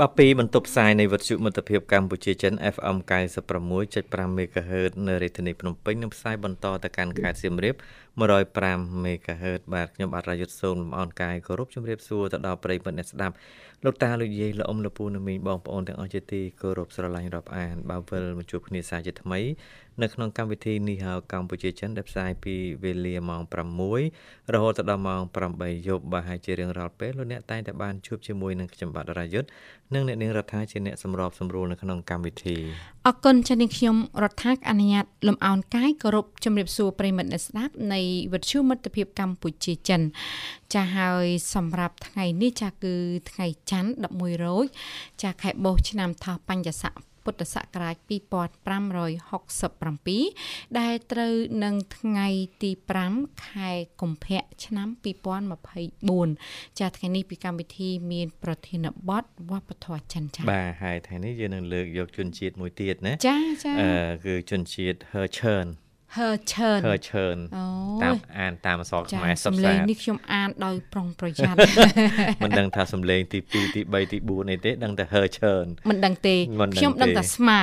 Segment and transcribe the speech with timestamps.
[0.00, 2.96] បាទពីបន្ទប់ផ្សាយនៃវិទ្យុមិត្តភាពកម្ពុជាចិន FM
[3.66, 7.74] 96.5 MHz នៅរាជធានីភ្នំពេញនិងផ្សាយបន្តទៅកាន់ខេត្តសៀមរាប
[8.40, 13.34] 105 MHz បាទខ្ញុំបាទរាយុទ្ធសូមលំអរកាយគោរពជម្រាបសួរទៅដល់ប្រិយមិត្តអ្នកស្ដាប់
[13.84, 19.40] លោកតាលោកយាយលោកអ៊ំលោកពូនិងមីងបងប្អូនទាំងអស់ជាទីគោរពស្រឡាញ់រាប់អានបើវិលមកជួបគ្នាសាជាថ្មី
[20.02, 23.42] នៅក្នុងកម្មវិធីនេះហៅកម្ពុជាចិនដែលផ្សាយពីវេលាម៉ោង
[23.96, 25.22] 6រហូតដល់ម៉ោង
[25.54, 29.48] 8យប់បាទហើយជារៀងរាល់ពេលលោកអ្នកតែងតែបានជួបជាមួយនឹងខ្ញុំបាទរាយុទ្ធ
[29.94, 32.56] និងអ្នកនាងរដ្ឋាជាអ្នកសម្របសម្រួលនៅក្នុងកម្មវិធី
[33.06, 38.00] អរគុណចា៎នាងខ្ញុំរដ្ឋាអនុញ្ញាតលំអោនកាយគោរពជម្រាបសួរប្រិមិត្តអ្នកស្ដាប់នៃ
[38.32, 40.00] វិទ្យុមិត្តភាពកម្ពុជាចិន
[40.74, 42.94] ចាហើយសម្រាប់ថ្ងៃនេះចាគឺ
[43.30, 44.66] ថ្ងៃច័ន្ទ11រោច
[45.22, 52.28] ចាខែបោះឆ្នាំថោះបញ្ញស័ក ពុទ្ធសករាជ2567ដែលត្រូវនឹងថ្ងៃ
[52.62, 52.70] ទី
[53.08, 54.88] 5ខែកុម្ភៈឆ្នាំ
[55.88, 63.90] 2024ចាថ្ងៃនេះពីកម្មវិធីមាន ប្រធានបទវប្បធម៌ចិនចាបាទហើយថ្ងៃនេះយើងនឹងលើកយកជនជាតិមួយទៀតណាចាចាអឺ
[64.26, 64.98] គឺជនជាតិ
[66.16, 71.58] Her Chern ហឺឆើនហឺឆើនតាមអានតាមអក្សរខ្មែរសុទ្ធសាធសំឡេងនេះខ្ញុំអានដោយប្រុងប្រយ័ត្ន
[72.44, 76.36] មិនដឹងថាសំឡេងទី2ទី3ទី4អីទេដឹងតែហឺឆើនមិនដឹងទេ
[76.80, 77.62] ខ្ញុំដឹងតែស្មើ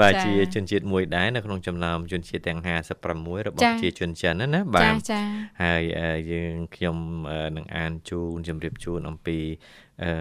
[0.00, 2.60] បាទជាជនជាតិមួយដែរនៅក្នុងចំណោមជនជាតិទាំង
[3.04, 4.92] 56របស់ជាជនចិនណាបាទ
[5.62, 5.82] ហើយ
[6.32, 6.96] យើងខ្ញុំ
[7.56, 9.38] នឹងអានជូនជម្រាបជូនអំពី
[10.04, 10.12] អឺ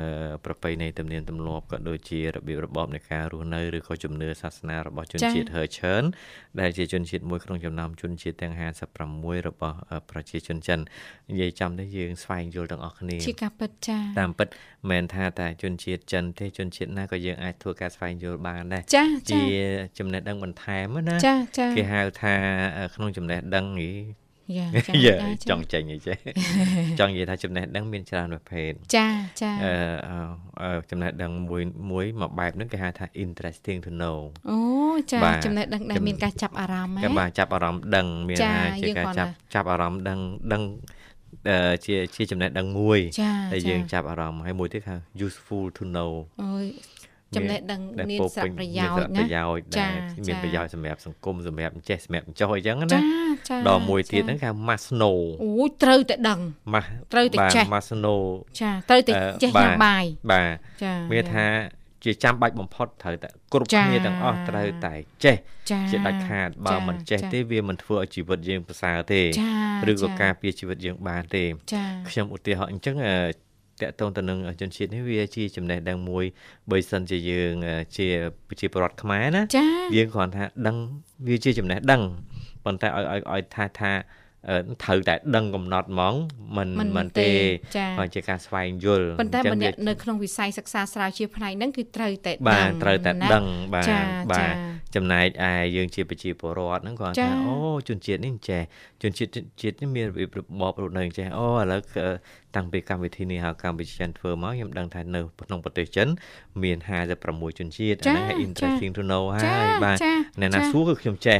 [0.45, 6.03] ប្រពៃណីទំនៀមទម្លាប់ក៏ដូចជារបៀបរបបនៃការរស់នៅឬក៏ជំនឿសាសនារបស់ជនជាតិ Herchen
[6.59, 8.53] ដែលជាជនជាតិមួយក្នុងចំណោមជនជាតិទាំង
[9.00, 9.78] 56របស់
[10.09, 10.79] ប្រជាជនចិន
[11.31, 19.44] និយាយចំទៅយើងស្វែងយល់ទាំងអស់គ្នាជាការពិតចាតាមពិតមិនមែនថាតែជនជាតិចិនទេជនជាតិណាក៏យើងអាចធ្វើការស្វែងយល់បានដែរចាជា
[19.97, 21.16] ចំណេះដឹងបន្ថែមណា
[21.78, 22.34] គេហៅថា
[22.96, 23.96] ក្នុងចំណេះដឹងនេះ
[24.58, 24.68] យ៉ា
[25.50, 26.18] ចង់ចេញអីចេះ
[27.00, 29.08] ចង់និយាយថាចំណេះដឹងមានច្រើនប្រភេទចា
[29.41, 29.52] ចា
[30.62, 34.18] អឺចំណេះដឹងមួយមួយមួយបែបហ្នឹងគេហៅថា interesting to know
[34.50, 34.58] អូ
[35.12, 38.38] ចាចំណេះដឹងដែលមានការចាប់អារម្មណ៍ហ៎បាទចាប់អារម្មណ៍ដឹងមាន
[38.81, 40.19] ជាការចាប់ចាប់អារម្មណ៍ដឹង
[40.53, 40.64] ដឹង
[41.85, 43.00] ជាជាចំណេះដឹងមួយ
[43.53, 46.12] ដែលយើងចាប់អារម្មណ៍ហើយមួយទៀតហៅ useful to know
[46.44, 46.66] អូយ
[47.36, 49.94] ចំណេះដឹងមានសារៈប្រយោជន៍ណាប្រយោជន៍ដែល
[50.28, 53.00] មានប្រយោជន៍សម្រាប់សង្គមសម្រាប់ចេះសម្រាប់ចោះអីចឹងណា
[53.68, 55.12] ដល់មួយទៀតហ្នឹងគេ Masno
[55.44, 56.40] អូយត្រូវតែដឹង
[57.14, 58.16] ត្រូវតែចេះ Masno
[58.62, 61.48] ចាត្រូវតែចេះញ៉ាំបាយបាទចាមានថា
[62.06, 64.94] ជាចាំបាច់បំផុតត្រូវតែគ្រប់គ្នាទាំងអស់ត្រូវតែ
[65.26, 65.36] ចេះ
[65.90, 69.22] ជាដាច់ខាតបើមិនចេះទេវាមិនធ្វើឲ្យជីវិតយើងប្រសើរទេ
[69.90, 71.44] ឬក៏ការពារជីវិតយើងបានទេ
[72.09, 72.96] ខ្ញុំឧទាហរណ៍អញ្ចឹង
[73.82, 76.26] តកតងទៅនឹងជនជាតិនេះវាជាចំណេះដឹងមួយ
[76.72, 77.54] បើសិនជាយើង
[77.98, 78.08] ជា
[78.48, 79.44] ប្រជាពលរដ្ឋខ្មែរណា
[79.96, 80.76] យើងគ្រាន់ថាដឹង
[81.28, 82.02] វាជាចំណេះដឹង
[82.66, 83.92] ប៉ុន្តែឲ្យឲ្យឲ្យថាថា
[84.84, 86.16] ត្រូវតែដឹងកំណត់ហ្មង
[86.58, 87.30] មិនមិនទេ
[88.00, 93.88] បើជាការស្វែងយល់ប៉ុន្តែម្នាក់នៅក្នុងវិស័យសិក្សាស្រាវជ្រាវផ្នែកហ្នឹងគឺត្រូវតែដឹងបាទត្រូវតែដឹងបាទ
[94.32, 94.56] បាទ
[94.96, 97.56] ចំណែកឯយើងជាប្រជាពលរដ្ឋហ្នឹងគាត់ថាអូ
[97.90, 98.62] ជនជាតិនេះចេះ
[99.04, 101.82] ជនជាតិជាតិនេះមានរបៀបរបបរស់នៅចេះអូឥឡូវ
[102.56, 106.08] តាំងពីកម្មវិធីនេះហៅកម្ពុជាចិនធ្វើមកខ្ញុំដឹងថានៅក្នុងប្រទេសចិន
[106.63, 106.78] មាន
[107.18, 109.97] 56ជនជាតិអាហ្នឹង interesting to know ហើយបាទ
[110.41, 111.40] អ្នកណាសួរគឺខ្ញុំចេះ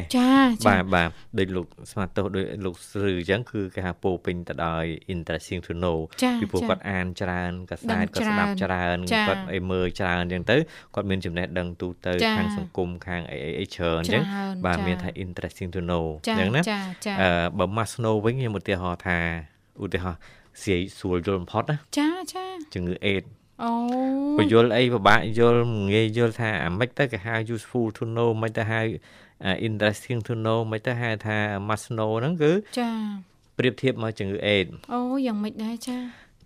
[0.68, 1.09] បាទបាទ
[1.40, 5.97] ដូចលោកស្មាតទោសដូចលោកស្ឬអញ្ចឹងគឺគេហៅពោពេញទៅដោយ interesting to know
[6.40, 8.97] ពីព្រោះគាត់អានច្រើនកសែតគាត់ស្ដាប់ច្រើន
[9.28, 10.57] គាត់អីមើលច្រើនអញ្ចឹងទៅ
[10.95, 14.24] គាត់មានចំណេះដឹងទូទៅខាងសង្គមខាងអីអីច្រើនអញ្ចឹង
[14.66, 16.62] បាទមានថា interesting to know អញ្ចឹងណា
[17.22, 19.18] អឺបើ must know វិញខ្ញុំឧទាហរណ៍ថា
[19.84, 20.19] ឧទាហរណ៍
[20.62, 23.24] ស្រីស្រួលយល់បំផុតណាចាចាជំងឺអេដ
[23.63, 23.71] អូ
[24.38, 25.62] បញ្យល់អីពិបាកយល់
[25.94, 28.81] ងាយយល់ថាអាម៉េចទៅគេហៅ useful to know មិនទៅហៅ
[29.68, 31.38] interesting to know មិនទៅហៅថា
[31.68, 32.92] must know ហ្នឹងគឺចា
[33.57, 35.98] ប្រៀបធៀបមកជំងឺអេដអូយ៉ាងម៉េចដែរចា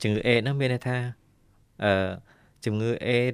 [0.02, 0.98] ជំងឺអេដហ្នឹងមានន័យថា
[1.84, 1.94] អឺ
[2.66, 3.34] ជំងឺអេដ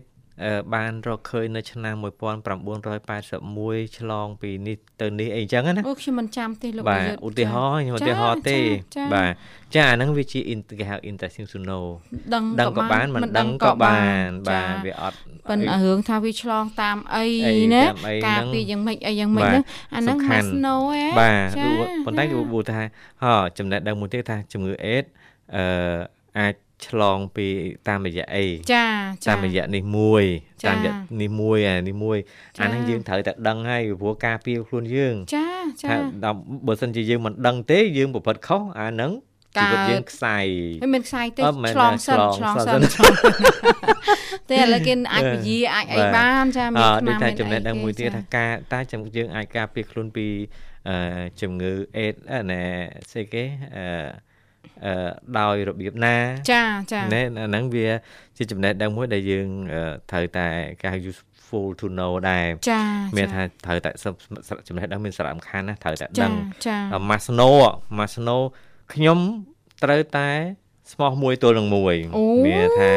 [0.74, 8.60] បានរកឃើញនៅឆ្នាំ1981ឆ្លងពីនេះទៅនេះអីចឹងណាអូខ្ញុំមិនចាំទេលោកបាទឧទាហរណ៍ខ្ញុំឧទាហរណ៍ទេ
[9.14, 9.32] បាទ
[9.76, 10.40] ចាអាហ្នឹងវាជា
[10.80, 11.86] គេហៅ interesting to know
[12.34, 12.44] ដឹង
[12.78, 15.18] ក៏បានមិនដឹងក៏បានបាទវាអត់
[15.50, 17.26] ប៉ុន្តែរឿងថាវាឆ្លងតាមអី
[17.74, 17.84] ណា
[18.28, 19.64] ការពីយ៉ាងម៉េចអីយ៉ាងម៉េចហ្នឹង
[19.96, 22.82] អាហ្នឹង must know ហ៎បាទប៉ុន្តែគេพูดថា
[23.24, 25.04] ហ៎ចំណេះដឹងមួយទៀតថាជំងឺអេដ
[25.56, 25.64] អឺ
[26.40, 26.54] អាច
[26.86, 27.48] ឆ្លងពី
[27.88, 28.86] តាមរយៈអីចា
[29.28, 30.24] តាមរយៈនេះមួយ
[30.68, 32.18] តាមរយៈនេះមួយអានេះមួយ
[32.60, 35.48] អាហ្នឹងយើងត្រូវតែដឹងហើយព្រោះការពារខ្លួនយើង ចា
[35.84, 36.38] ចាដល់
[36.68, 39.12] បើសិនជាយើងមិនដឹងទេយើងប្រព្រឹត្តខុសអាហ្នឹង
[39.56, 40.38] ជីវិតយើងខ្សែ
[40.84, 41.42] មិនមានខ្សែទេ
[41.76, 42.82] ឆ្លងសិនឆ្លងសិន
[44.50, 48.80] តែឥឡូវគេអាចពជាអាចអីបានចាមានខ្មាំមានអីដូចតែចំណេះដឹងមួយទៀតថាការតែ
[49.18, 50.28] យើងអាចការពារខ្លួនពី
[51.42, 52.14] ជំងឺអេដ
[52.52, 52.64] ណែ
[53.12, 53.44] ស្អីគេ
[53.76, 54.27] អឺ
[55.40, 56.16] ដោយរបៀបណា
[56.52, 57.88] ចាចាណែអាហ្នឹងវា
[58.38, 59.48] ជាចំណេះដឹងមួយដែលយើង
[60.12, 60.48] ត្រូវតែ
[60.84, 62.82] ការ useful to know ដែរចា
[63.18, 63.90] មានថាត្រូវតែ
[64.68, 66.34] ចំណេះដឹងមានសារៈសំខាន់ណាត្រូវតែដឹង
[66.68, 66.78] ចា
[67.10, 67.50] Masno
[67.98, 68.38] Masno
[68.94, 69.20] ខ្ញុំ
[69.84, 70.30] ត្រូវតែ
[70.94, 71.96] ស្មោះមួយទល់នឹងមួយ
[72.46, 72.90] មានថា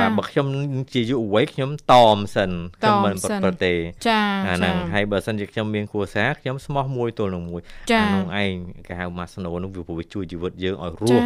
[0.00, 0.46] បាទបើខ្ញុំ
[0.94, 3.74] ជាយុវវ័យខ្ញុំតមសិនខ្ញុំមិនប្រព្រឹត្តទេ
[4.08, 7.60] ចាអាហ្នឹងហើយបើសិនជាខ្ញុំមានគ្រួសារខ្ញុំស្មោះមួយទល់នឹងមួយ
[7.90, 8.54] អានោះឯង
[8.86, 11.22] គេហៅម៉ាស្ណូនោះវាជួយជីវិតយើងឲ្យរស់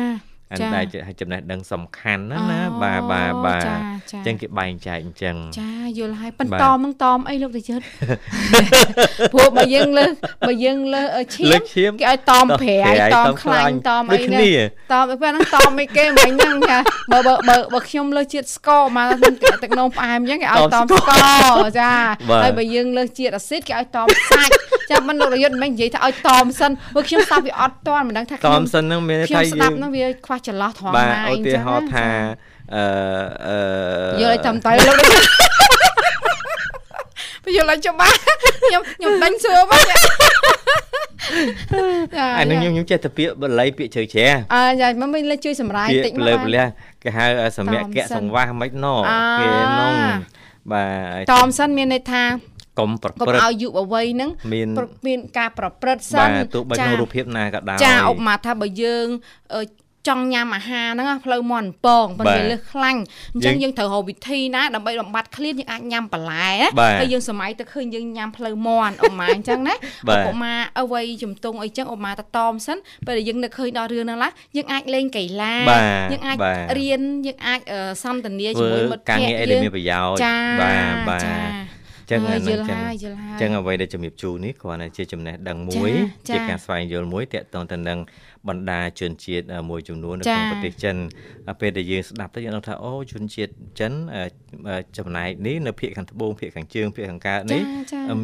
[0.53, 0.85] អានេះដែល
[1.21, 7.81] ចំណេះដឹងសំខាន់ណាណាបាទបាទបាទអញ្ចឹងគេបែងចែកអញ្ចឹងចាយល់ហើយបន្តមនឹងតមអីលោកតាជិត
[9.33, 10.07] ព្រោះបើយើងលើ
[10.47, 11.03] បើយើងលើ
[11.35, 14.43] ឈាមគេឲ្យតមប្រៃតមខ្លាញ់តមអីហ្នឹង
[14.93, 16.79] តមពេលហ្នឹងតមអីគេមិនហ្នឹងចា
[17.13, 19.09] បើបើបើបើខ្ញុំលើជាតិស្ករមក
[19.63, 21.93] ទឹកនោមផ្អែមអញ្ចឹងគេឲ្យតមស្ករចា
[22.43, 24.53] ហើយបើយើងលើជាតិអាស៊ីតគេឲ្យតមសាច់
[24.91, 32.09] ចាំមិនលោកយុទ្ធមិននិយាយថាឲ្យតមសិនព្រោះខ្ញុំស្ដាប់វាអត់តមិនដឹងថាខ្ញុំតមសិនហ្នឹងមានថាខ្ញុំស្ដាប់ហ្នឹងវាខ្វះចន្លោះត្រង់ណាអញ្ចឹងបាទឧទាហរណ៍ថា
[32.75, 32.85] អឺ
[33.49, 34.97] អឺយកឲ្យតាមតៃលោក
[37.45, 38.15] បញ្យល់ឲ្យច្បាស់
[38.65, 39.83] ខ្ញុំខ្ញុំដេញសួរមក
[42.39, 46.65] អានឹងខ្ញុំខ្ញុំចេះតែពាក្យបល័យពាក្យជ្រៅជ្រះអើយ៉ាមកមិនលេជួយសម្រាយតិចមកលើបលះ
[47.03, 47.27] គេហៅ
[47.59, 48.87] សម្រាប់កៈសង្វាសមិនណ
[49.41, 49.47] គេ
[49.81, 49.95] នង
[50.73, 50.85] បា
[51.31, 52.23] ទតមសិនមានន័យថា
[52.79, 54.31] កុំប្រព្រឹត្តកុំឲ្យយុវវ័យហ្នឹង
[55.07, 59.07] មានការប្រព្រឹត្តសិនបាទទោះបីក្នុងរូបភាពណាក៏ដោយចាឧបមាថាបើយើង
[60.09, 63.01] ចង់ញ៉ាំអាហារហ្នឹងផ្លូវមន់ពងប៉ុន្តែលើសខ្លាញ់
[63.35, 66.51] អញ្ចឹងយើងត្រូវរកវិធីណាដើម្បីបំបត្តិឃ្លានយើងអាចញ៉ាំបន្លែ
[67.01, 69.75] ហើយយើងសម័យទៅឃើញយើងញ៉ាំផ្លូវមន់អ៊ំម៉ាអញ្ចឹងណា
[70.13, 72.77] ឧបមាអ្វីជំទង់អីចឹងឧបមាតតមសិន
[73.07, 75.55] ពេលយើងនឹកឃើញដល់រឿងហ្នឹងឡាយើងអាចលេងកីឡា
[76.13, 76.37] យើងអាច
[76.79, 77.61] រៀនយើងអាច
[78.03, 81.76] សន្ទនាជាមួយមិត្តភ័ក្តិយើងការងារអីដែលមានប្រយោជន៍បាទបាទ
[82.11, 82.81] ចឹងអានឹងចឹង
[83.41, 85.91] ចឹងអ្វីដែលជំរាបជូននេះគ្រាន់តែជាចំណេះដឹងមួយ
[86.29, 87.99] ជាការស្វែងយល់មួយតកតងទៅនឹង
[88.49, 90.97] បណ្ដាជនជាតិមួយចំនួននៅក្នុងប្រទេសចិន
[91.61, 93.93] ពេលដែលយើងស្ដាប់ទៅយើងដឹងថាអូជនជាតិចិន
[94.99, 97.63] ចំណែកនេះនៅភាគខាងត្បូងភាគខាងជើងភាគខាងកើតនេះ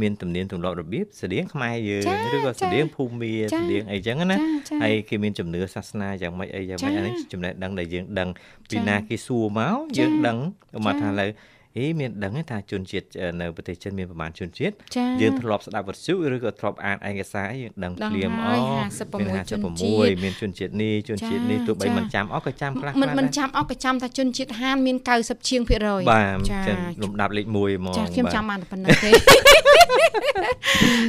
[0.02, 2.04] មានទំនៀមទម្លាប់របៀបស្តៀងខ្មែរយើង
[2.36, 4.36] ឬក៏ស្តៀងភូមិស្តៀងអីចឹងណា
[4.82, 8.28] ហើយគេមានជំនឿសាសនាយ៉ាងម៉េចអីយ៉ាងម៉េចអានេះចំណេះដឹងដែលយើងដឹង
[8.70, 10.38] ពីណាគេសួរមកយើងដឹង
[10.86, 11.30] មកថាឥឡូវ
[11.78, 13.06] អេមានដឹងថាជនជាតិ
[13.40, 14.74] នៅប្រទេសចិនមានប្រមាណជនជាតិ
[15.20, 18.88] យើងធ្លាប់ស្ដាប់វត្ថុឬក៏ធ្លាប់អានឯកសារយើងដឹងភ្លាមអូមាន
[19.40, 26.58] 56មានជនជាតិនេះជនជាតិនេះទោះបីមិនចាំអស់ក៏ចាំខ្លះមិនមិនចាំអស់ក៏ចាំថាជនជាតិហានមាន90ជាងភាគរយបាទចា
[27.02, 27.58] លំដាប់លេខ1ហ្ម
[27.92, 29.10] ងចាខ្ញុំចាំបានតែប៉ុណ្្នឹងទេ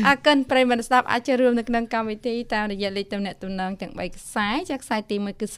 [0.07, 5.57] អរគុណប្រិយមិត្តស្ដាប់អាចចូលរួមនៅក្នុងកម្មវិធីតាមរយៈលេខទំនាក់ទំនងទាំង3ខ្សែចាខ្សែទី1គឺ010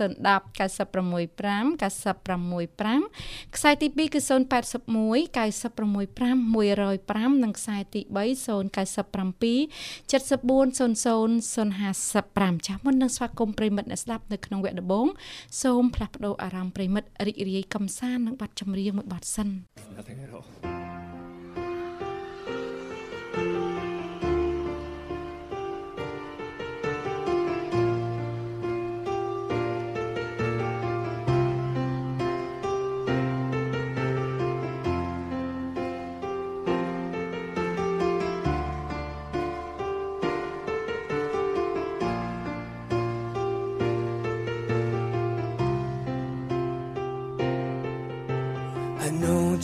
[0.57, 15.07] 965 965ខ្សែទី2គឺ081 965 105និងខ្សែទី3 097 7400055ចាស់មុននឹងស្វាគមន៍ប្រិមិត្តអ្នកស្ដាប់នៅក្នុងវគ្គដំបូង
[15.63, 19.47] សូមផ្លាស់ប្ដូរអារម្មណ៍ប្រិមិត្តរីករាយកំសាន្តនឹងបទចម្រៀងមួយបទសិន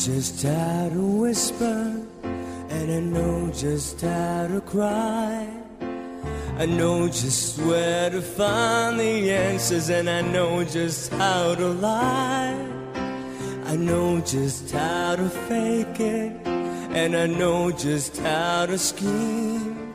[0.05, 5.48] just how to whisper, and I know just how to cry.
[6.58, 12.58] I know just where to find the answers, and I know just how to lie.
[13.65, 19.93] I know just how to fake it, and I know just how to scheme.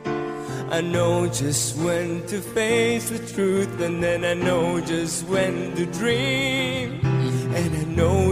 [0.71, 5.85] I know just when to face the truth, and then I know just when to
[5.85, 6.86] dream.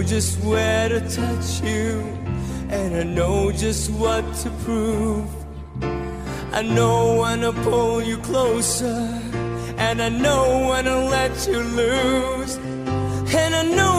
[0.08, 2.00] Just where to touch you,
[2.70, 5.28] and I know just what to prove.
[6.54, 9.10] I know when to pull you closer,
[9.78, 12.56] and I know when to let you loose.
[13.42, 13.95] And I know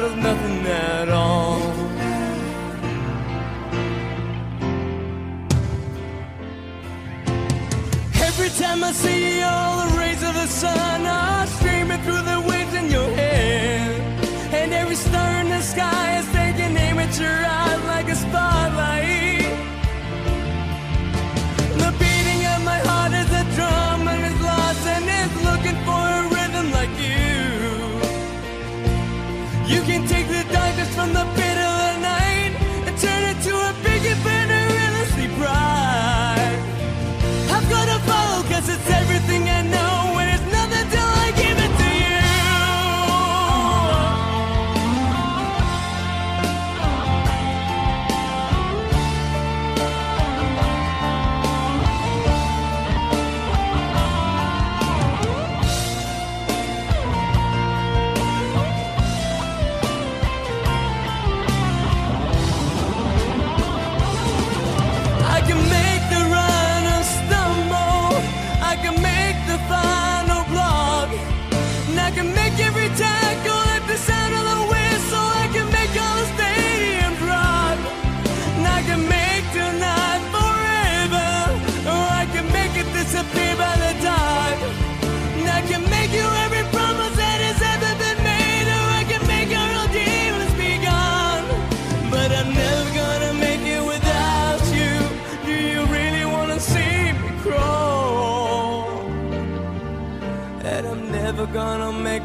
[0.00, 0.49] Out of nothing
[30.10, 31.49] take the darkness from the pit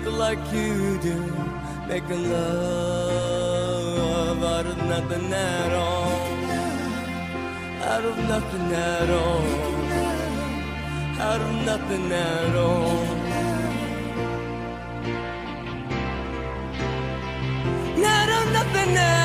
[0.04, 1.16] make like you do.
[1.88, 3.64] Making love
[4.44, 6.12] out of nothing at all.
[7.84, 9.44] Out of nothing at all.
[11.20, 13.06] Out of nothing at all.
[18.06, 19.25] Out of nothing at all.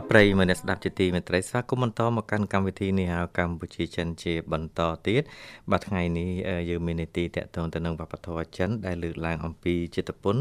[0.11, 5.23] បាទប្រិយមិត្តអ្នកស្ដាប់ជាទីមេត្រីស្វាគមន៍បន្តមកកាន់កម្មវិធីនេះហៅកម្ពុជាចិនជាបន្តទៀត
[5.71, 10.37] បាទថ្ងៃនេះអឺយើងមាននីតិតកតងទៅនឹងវប្បធម៌ចិនដែលលើកឡើងអំពីចិត្តពុន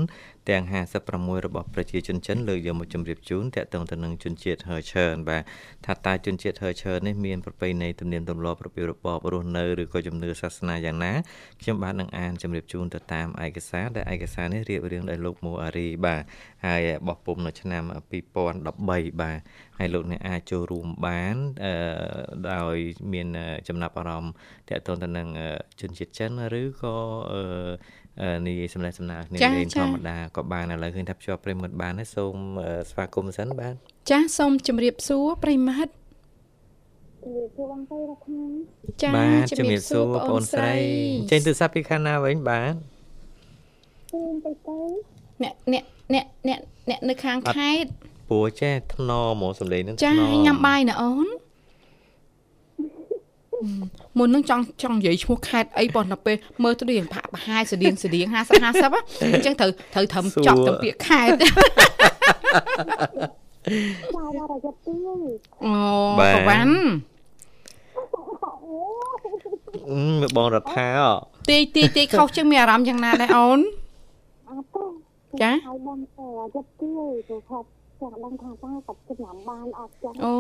[0.49, 0.63] ទាំង
[1.05, 5.43] 56របស់ប្រជាជនចិនលើកយកមកជម្រាបជូនតកតងទៅនឹងជនជាតិហឺឈើនបាទ
[5.87, 11.13] ថាតើជនជាតិហឺឈើនេះមានប្រពៃណីទំនៀមទម្លាប់របៀបរបបរស់នៅឬក៏ជំនឿសាសនាយ៉ាងណា
[11.61, 16.23] ខ្ញុំបាទនឹងអានជម្រាបជូនទៅតាមឯកសារដែលឯកសារនេះរៀបរៀងដោយលោកមូអារីបាទ
[16.67, 17.83] ហើយបោះពុំនៅឆ្នាំ
[18.51, 19.41] 2013បាទ
[19.79, 21.73] ហើយលោកអ្នកអាចចូលរួមបានអឺ
[22.53, 22.77] ដោយ
[23.13, 23.27] មាន
[23.69, 24.33] ចំណាប់អារម្មណ៍
[24.69, 25.49] តកតងទៅនឹងអឺ
[25.81, 26.97] ជនជាតិចិនឬក៏
[27.33, 27.43] អឺ
[28.23, 33.75] អឺនិយាយសម្ដែងសម្ដាគ្នាចា៎លេងចា៎ធម្មតាក៏បានឥឡូវឃើញថាភ្ជាប់ប្រិមត្តបានហើយសូមអឺស្វាគមន៍សិនបាទ
[34.11, 35.93] ចាសសូមជម្រាបសួរប្រិមត្ត
[37.35, 38.51] វាសួរបងទៅរកខាង
[39.03, 40.75] ចាបាទជំរាបសួរបងប្អូនស្រី
[41.31, 42.75] ចេញទូរស័ព្ទពីខាងណាវិញបាទ
[44.13, 44.77] ជើងទៅទៅ
[45.43, 46.59] អ្នកអ្នកអ្នកអ្នក
[46.91, 47.91] អ្នកនៅខាងខេត្ត
[48.31, 51.29] ព្រោះចេះថ្នមមកសំឡេងនឹងចាថ្នមញ៉ាំបាយណាអូន
[54.19, 61.47] មុននឹងចង់ចង់និយាយឈ្មោះខេត្តអីប៉ុន្តែពេលមើលទៅរៀងផាក់ប្រហែលស្តៀងស្តៀង50 50អញ្ចឹងត្រូវត្រូវត្រឹមចប់ទៅពាក្យខេត្តចៅ
[64.37, 64.95] រយៈទី
[65.65, 65.75] អូ
[66.19, 66.75] ប្រវ៉ាន់
[69.89, 73.61] អឺមើលបងរដ្ឋាអទីទីទីខុសជាងមានអារម្មណ៍យ៉ាងណាដែរអូន
[74.49, 74.85] អត់ទេ
[75.43, 76.91] ចាហើយបងទៅរយៈទី
[77.31, 77.67] ទៅខត់
[78.01, 80.35] ចង់ដឹងថាតើគាត់ចំណាំបានអត់ចឹងអូ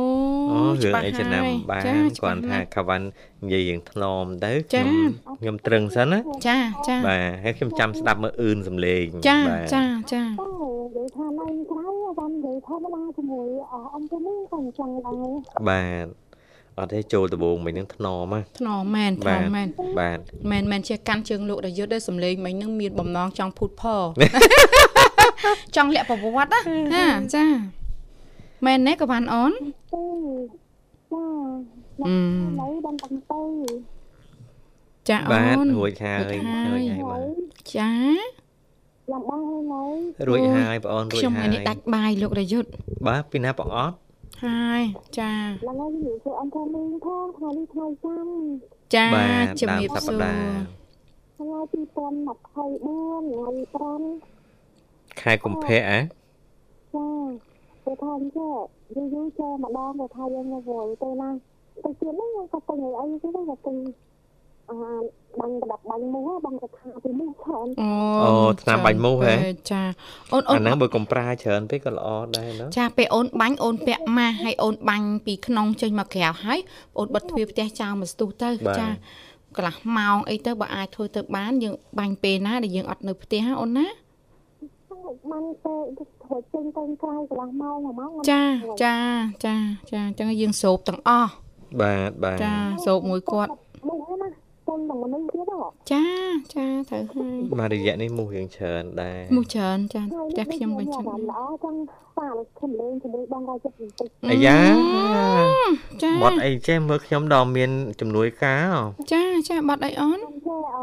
[0.50, 3.06] អូរឿងច្បាស់អីចំណាំហើយបានចាគាត់ថាច្បាស់ខាវ៉ាន់
[3.42, 10.52] និយាយរឿងថ្នមទៅចាខ្ញុំខ្ញុំត្រឹងសិនណាចាចាបាទហើយខ្ញុំចាំស្ដាប់មើលអឿនសំឡេងចាបាទចាចាតើ
[10.84, 11.86] និយាយថាឡើងក្រៅ
[12.18, 15.28] បាននិយាយធម្មតាជាមួយអអ៊ំទៅនេះក៏អញ្ចឹងដែរ
[15.68, 16.06] បាទ
[16.78, 19.68] អត់ទេចូលដំបងមិញនឹងថ្នមណាថ្នមមែនថ្នបាទមមែន
[20.00, 20.18] បាទ
[20.50, 23.82] មែនមែនជាកាន់ជើងលោកដែលយុទ្ធដែរសំឡេងមិញហ្នឹងមានបំណងចង់ភូតផ
[25.76, 26.60] ចង់លាក់ប្រវត្តិ
[26.94, 27.44] ណាចាចា
[28.66, 29.52] មែនទេក៏បានអូន
[29.92, 30.04] ទេ
[31.12, 31.24] ចា
[32.00, 32.14] អឺ
[32.60, 33.42] នៅបានតាំងទៅ
[35.08, 37.90] ចាអូបាទនរួចហើយរួចហើយរួចហើយបាទចា
[39.10, 39.82] យ៉ាងបានហើយនៅ
[40.28, 42.70] រួចហើយបងអូនរួចខ្ញុំហើថ្ងៃយនេះដាច់បាយលោកដែលយុទ្ធ
[43.06, 43.94] បាទពីណាបងអត់
[44.44, 44.82] ហើយ
[45.18, 45.32] ចា
[45.66, 48.26] ឡើងហើយនិយាយទៅអ៊ំទៅនេះផងថ្ងៃនេះថ្ងៃចាំ
[48.94, 50.62] ចាបាទជំដើមរាបសសួប្រតាហ៍
[51.36, 54.02] ថ្ងៃ2024ថ្ងៃ
[54.36, 54.39] 5
[55.22, 57.08] ខែកុម្ភៈអាចា
[57.86, 58.54] ទៅថាអញ្ចឹង
[58.94, 61.28] យូរយូរចូលម្ដងទៅថាយើងមកវល់ទៅណា
[61.84, 63.74] ទៅទៀតហ្នឹងយើងក៏ទៅអីទៅទៅទៅ
[64.70, 64.76] អា
[65.38, 67.90] បាញ់ប្រដាប់បាញ់មូសបងក៏ថាពីមូសច្រើនអូ
[68.24, 69.34] អូថ្នាំបាញ់មូសហ៎
[69.72, 69.82] ចា
[70.32, 76.60] អូនអូអានហ្នឹងបើកំប្រាច្រើនពេកក៏ល្អដែរណាចាពេលអូនបាញ់អូនពាក់ម៉ាស់ហើយអូនបាញ់ពីក្នុងចេញមកក្រៅហើយ
[76.98, 78.48] អូនបិទទ្វារផ្ទះចោលមកស្ទុះទៅ
[78.78, 78.88] ចា
[79.56, 83.86] កន្លះម៉ោងអីទៅបើអាចធ្វើទៅបានយើងបាញ់ពេលណាដែលយើងអត់នៅផ្ទះណាអូនណា
[85.30, 85.74] បានទៅ
[86.24, 88.44] ធ្វើចេញទៅក្រៅកន្លះម៉ោងមួយម៉ោងចា
[88.84, 88.96] ចា
[89.44, 89.56] ចា
[89.90, 91.32] ចាអញ្ចឹងយើងស្រូបទាំងអស់
[91.80, 93.50] បាទបាទចាស្រូបមួយគាត់
[93.88, 94.28] មូសណា
[94.66, 96.04] ពុនដល់មនុស្សទៀតហ៎ចា
[96.54, 101.74] ចាត្រូវហើយមករយៈនេះមូសរៀងច្រើនដែរមួយច្រើនចាផ្ទះខ្ញុំក៏ចឹងបានល្អចឹង
[102.18, 104.58] ប៉ាលោកខ្ញុំលេងជាមួយបងរាជចិត្តបន្តិចអាយ៉ា
[106.02, 108.74] ចាបត់អីចេះមើលខ្ញុំដល់មានជំនួយការ
[109.12, 110.78] ចាចាបាត់អីអូនចេះអ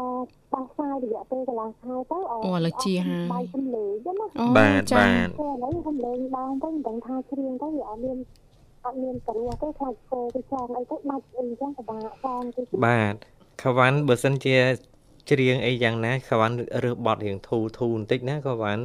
[0.52, 8.18] ប៉ះខ្សែរយៈពេលកន្លះខែទៅអូឥឡូវជាហើយបាយសំលេងចឹងណាអូបាទចាបាទតែឥឡូវខ្ញុំលេងបងទៅមិនដឹងថាច្រៀងទៅវាអត់មាន
[8.84, 13.14] អត់មានព្រោះទេខ្លាចពោទៅចង់អីទៅបាច់អីចឹងពិបាកផងទៅបាទ
[13.62, 14.56] ខាវ៉ាន់បើសិនជា
[15.30, 18.82] ច្រៀងអីយ៉ាងណាខាវ៉ាន់រើសបត់រៀងធូរធូរបន្តិចណាខាវ៉ាន់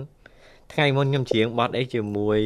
[0.74, 2.40] ថ្ងៃមុនខ្ញុំច្រៀងបត់អីជាមួយ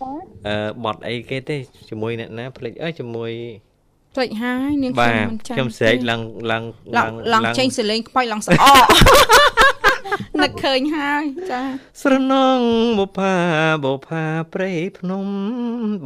[0.00, 0.12] ចា
[0.46, 1.56] អឺបត់អីគេទេ
[1.88, 3.30] ជាមួយអ្នកណាភ្លេចអើយជាមួយ
[4.18, 6.64] ភ្លេចហើយនាងបាខ្ញុំទមិនចាំខ្ញុំស្រែកឡើងឡើង
[6.98, 8.84] ឡើងឡើងចេញសលេងខ្វាច់ឡើងស្អក
[10.40, 11.60] នឹកឃើញហើយចា
[12.02, 12.60] ស្រណង
[12.98, 13.34] បុផា
[13.84, 15.26] បុផាព្រៃភ្នំ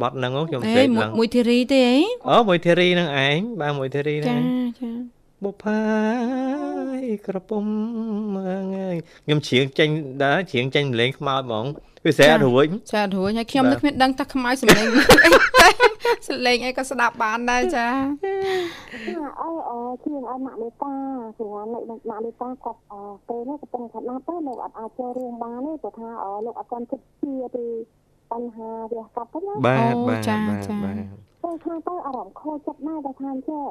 [0.01, 1.97] បត់ហ្នឹងហ៎ខ្ញុំអេស្រែកមួយឡើងមួយធីរីទេអី
[2.29, 4.43] អូមួយធីរីហ្នឹងឯងបាទមួយធីរីហ្នឹងចាឯង
[4.79, 4.91] ចា
[5.43, 5.83] បុផា
[6.99, 7.63] យក្រពុំ
[8.35, 8.95] មើងើយ
[9.25, 9.89] ខ្ញុំច្រៀងចេញ
[10.23, 11.65] ដែរច្រៀងចេញលេងខ្មោចហ្មង
[12.05, 15.69] វាស្រែកអត់រួចចារួចហើយខ្ញុំបាទនឹកគ្មានដឹងថាខ្មៅសំលេងអីតែ
[16.27, 17.87] សំលេងអីក៏ស្ដាប់បានដែរចា
[19.07, 19.71] ចាអើអ
[20.03, 20.93] ជាងឲ្យម៉ាក់មេតា
[21.37, 22.93] ព្រោះម៉ាក់ម៉ាក់មេតាគាត់អ
[23.27, 26.09] ពេលនេះកំពុងថាណាស់ទៅលោកអត់អាចចូលរួមបានទេព្រោះថា
[26.45, 27.65] លោកអត់ទាន់គិតជាពី
[28.31, 30.95] បញ្ហាវាកាប់ទៅណាបាទបាទបាទបាទ
[31.43, 33.65] ទៅខាងទៅអារម្មណ៍ខូចចិត្តណាស់តែថាអញ្ចឹង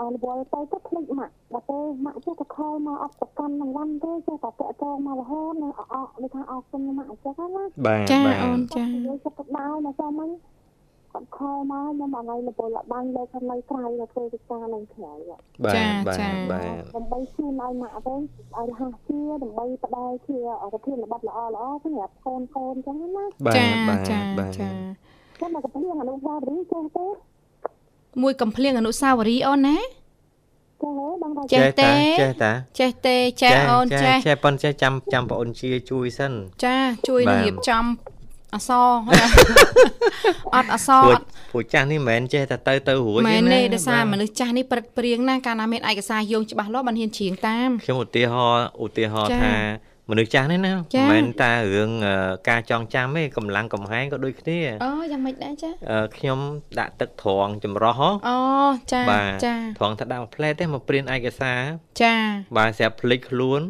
[0.00, 10.30] អរវល់ទៅទៅភ្លេចម៉ាក់ដល់ទៅម៉ាក់ចេះតែខលមកអត់ប្រកាន់នឹងវ៉ាន់ទេចេះតែតាក់ទងមករហូតនៅអអដូចថាអរគុណម៉ាក់អញ្ចឹងណាបាទចាបាទអូនចាយើងចិត្តទៅដល់មកសមហ្នឹង
[11.12, 15.12] គាត់ខលមកខ្ញុំអត់ឲ្យលពលបានលើខាងនៅក្រៅទៅធ្វើវិការនៅក្រៅ
[15.64, 20.38] បាទចាបាទចាបាទដើម្បីជូនឲ្យម៉ាក់ទៅឲ្យរហ័សជាដើម្បីផ្ដល់ជា
[20.72, 24.68] ប្រធានបទល្អល្អសម្រាប់កូនកូនអញ្ចឹងណាបាទចាបាទចាបាទចា
[25.36, 27.06] ខ្ញុំមកកំភ្លៀងអនុស្សាវរីយ៍ចេះទេ
[28.22, 36.32] មួយកំភ្លៀងអនុស្សាវរីយ៍អូនណាចេះទេបងតាចេះទេចេះតាចេះទេចេះអូនចេះចេះប៉ុនចេះចាំចាំបងអូនជាជួយសិន
[36.64, 36.76] ចា
[37.08, 37.84] ជួយបាទនឹងរៀបចំ
[38.54, 38.90] អសរ
[40.54, 52.14] អត់អសរព្រោះអត់ព្រោះចាស់នេះមិនមែនចេះតែទៅទៅរួចមែនទេដោយសារបាទមនុស្សចាស់នេះព្រឹកព្រៀងណាស់កាលណាមានឯកសារយោងច្បាស់លាស់បានហ៊ានច្រៀងតាមខ្ញុំឧទាហរណ៍ឧទាហរណ៍ចាថា មនុស្សចាស់នេះណាចាមិនមែនតែរឿងអឺ
[52.48, 56.38] ការចងចាំទេកម្លាំងកំហែងក៏ដូចគ្នាអូយ៉ាងម៉េចដែរចាអឺខ្ញុំ
[56.80, 58.38] ដាក់ទឹកត្រងចម្រោះហ៎អូ
[58.92, 61.60] ចាបាទចាត្រងថាដាក់មួយផ្លែតទេមកព្រានឯកសារ
[62.02, 62.14] ចា
[62.56, 63.62] បាទស្រាប់ភ្លេចខ្លួន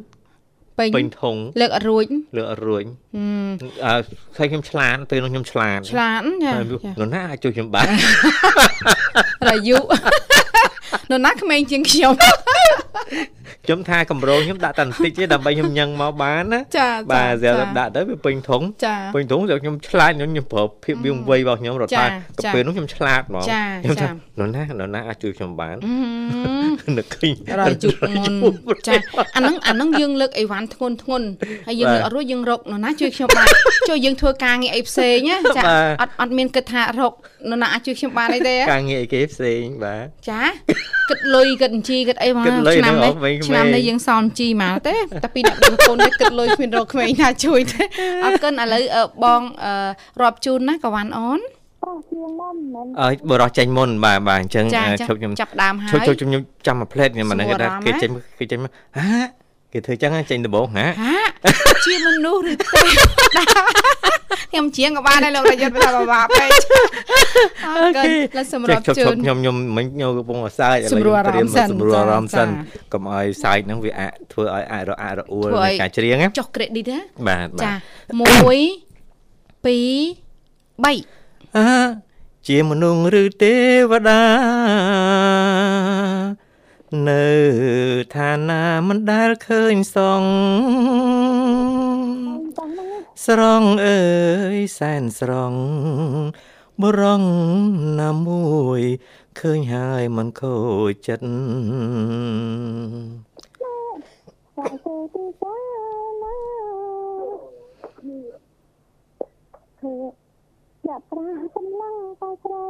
[0.78, 2.04] ពេញពេញធុងលើកអត់រួច
[2.36, 3.52] លើកអត់រួចហឹម
[3.84, 3.94] អឺ
[4.36, 7.86] ឃើញខ្ញុំឆ្លាតពេលនោះខ្ញុំឆ្លាតឆ្លាតចាហើយចានរណាអាចជួយខ្ញុំបាន
[9.48, 9.78] រាយុ
[11.10, 12.14] នរណាក្មេងជាងខ្ញុំ
[13.66, 22.08] ខ្ញុំថាកម្រងខ្ញុំដាក់តែបន្តិចទេដើម្បីខ្ញុំញឹងមកបានណាចាបាទស្រាប់តែចាដាក់ទៅវាពេញធុងចាពេញធុងស្រាប់ខ្ញុំឆ្លាតខ្ញុំខ្ញុំប្រើភាពវាងវៃរបស់ខ្ញុំរត់ចាថា
[22.44, 25.92] ចាក៏ពេលនោះខ្ញុំឆ្លាតហ្មងចាខ្ញុំថាចានរណានរណាអាចជួយខ្ញុំបានអឺ
[26.80, 27.92] ហឹមនឹកឃើញរយជុក
[28.42, 28.92] មុនចា
[29.36, 31.26] អាហ្នឹងអាហ្នឹងយើងលើកអីវ៉ាន់ធ្ងន់ធ្ងន់
[31.68, 33.46] ហើយយើងបាទលើកអត់រួចយើងរកនរណាជួយខ្ញុំបាន
[33.88, 37.12] ជួយយើងធ្វើការងារអីផ្សេងណាចាបាទអត់អត់មានគិតថារក
[37.50, 40.42] នរណាអាចជួយខ្ញុំបានអីទេការងារអីគេផ្សេងបាទចា
[41.10, 47.84] គិតលុយគិតអញ្ជីគិតអីមកគិតលុយឆ្នាំហ្នឹងអនេះស់វិញឆ្នាំនេះយើងសនជីមកទេតែពីអ្នកបងប្អូននេះគិតលុយគ្មានរកក្មេងណាជួយទេ
[48.24, 49.72] អរគុណឥឡូវអឺបងអឺ
[50.22, 51.40] រាប់ជូនណាកវ៉ាន់អូន
[51.82, 59.41] ប្រុសជាងមុនមិនអើយបរោះចេញមុនបាទបាទអញ្ចឹងចាអឺចាឈប់ខ្ញុំចាប់ផ្ដើមហើយឈប់ឈប់ខ្ញុំចាំមួយផ្លេតខ្ញុំមិនដឹងស្រួលគេថាអារម្មណ៍គេហ៎ចេញគេចេញមកហា
[59.72, 61.16] គេធ្វើចឹងហ៎ចេញដំបងហាហា
[61.84, 62.66] ជាមនុស្សឬទេ
[64.50, 66.50] ខ្ញុំជាងក៏បានដែរលោករាយុទ្ធថាបបាពេក
[67.66, 68.06] អរគុណ
[68.36, 72.54] លើសម្រាប់ឈប់ជូឈប់នខ្ញុំខ្ញុំមិញខ្ញុំកំពុងសើចឥឡូវសម្រួលអារម្មណ៍សិនសម្រួលអារម្មណ៍សិនចា
[72.92, 78.18] កុំឲ្យសើចហ្នឹងវាអាចធ្វើឲ្យអាចរអាក់រអួលធ្វើឲ្យនៃការច្រៀងណាចុះ credit ណាបាទបាទចា1 2
[80.84, 81.66] 3អើ
[82.48, 83.54] ជាមនុស្សឬទេ
[83.90, 84.22] វតា
[87.08, 87.26] នៅ
[88.14, 90.22] ឋានៈមិនដែលឃើញសង
[92.56, 92.88] ចឹងហ្នឹង
[93.26, 94.02] ស្រងអើ
[94.54, 95.54] យសែនស្រង
[96.82, 97.22] បរង
[98.00, 98.80] ណាមួយ
[99.40, 100.56] ឃើញហើយមិនខូ
[100.88, 101.26] ចចិត្ត
[103.62, 105.56] តែទៅទីសា
[106.22, 106.38] ណា
[109.80, 109.94] គឺ
[110.86, 112.66] យ៉ាប្រាកម្លាំងតែស្រី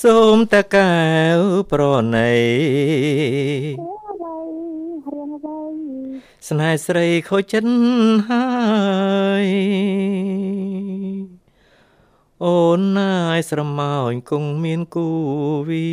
[0.00, 0.94] សូមតកែ
[1.36, 1.38] វ
[1.70, 1.82] ប្រ
[2.14, 2.34] ណី
[3.78, 4.36] រឿងអ្វី
[5.12, 5.60] រឿងអ្វី
[6.48, 7.72] ស្នេហ៍ស្រីខូចចិត្ត
[8.28, 8.46] ហើ
[9.44, 9.46] យ
[12.44, 15.08] អូនណាយស្រមោចគង់មានគូ
[15.68, 15.88] វី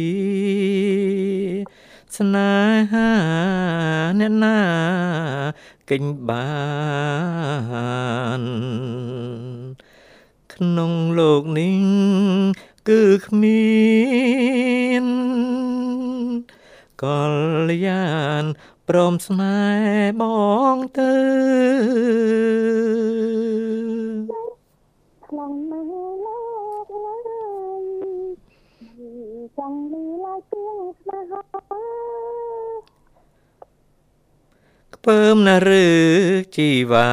[2.17, 2.53] ស្នេ
[2.91, 3.09] ហា
[4.19, 4.59] អ្នកណា
[5.89, 6.49] កិញបា
[8.39, 8.43] ន
[10.53, 13.69] ក្នុងលោកនេះ គឺគ្មា
[15.03, 15.05] ន
[17.03, 17.05] ក
[17.69, 18.07] លយា
[18.41, 18.43] ន
[18.87, 20.23] ព្រមស្នេហ៍ប
[20.75, 21.15] ងទៅ
[25.25, 26.39] ខ្លងមើលលោ
[26.85, 27.15] កឡើ
[27.81, 27.83] យ
[29.57, 31.41] ចង់លីឡាយទៀងស្នេហា
[34.93, 35.85] ខ្ពើមណាឬ
[36.55, 37.11] ជីវ៉ា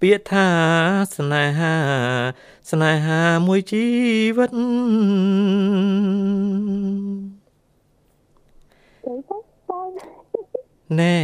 [0.00, 0.48] ពាក្យថា
[1.16, 1.76] ស្នេហា
[2.70, 3.84] ស្នេហាមួយជី
[4.36, 4.50] វិត
[9.04, 9.36] ទៅទៅ
[9.68, 9.88] បង
[11.00, 11.16] ណែ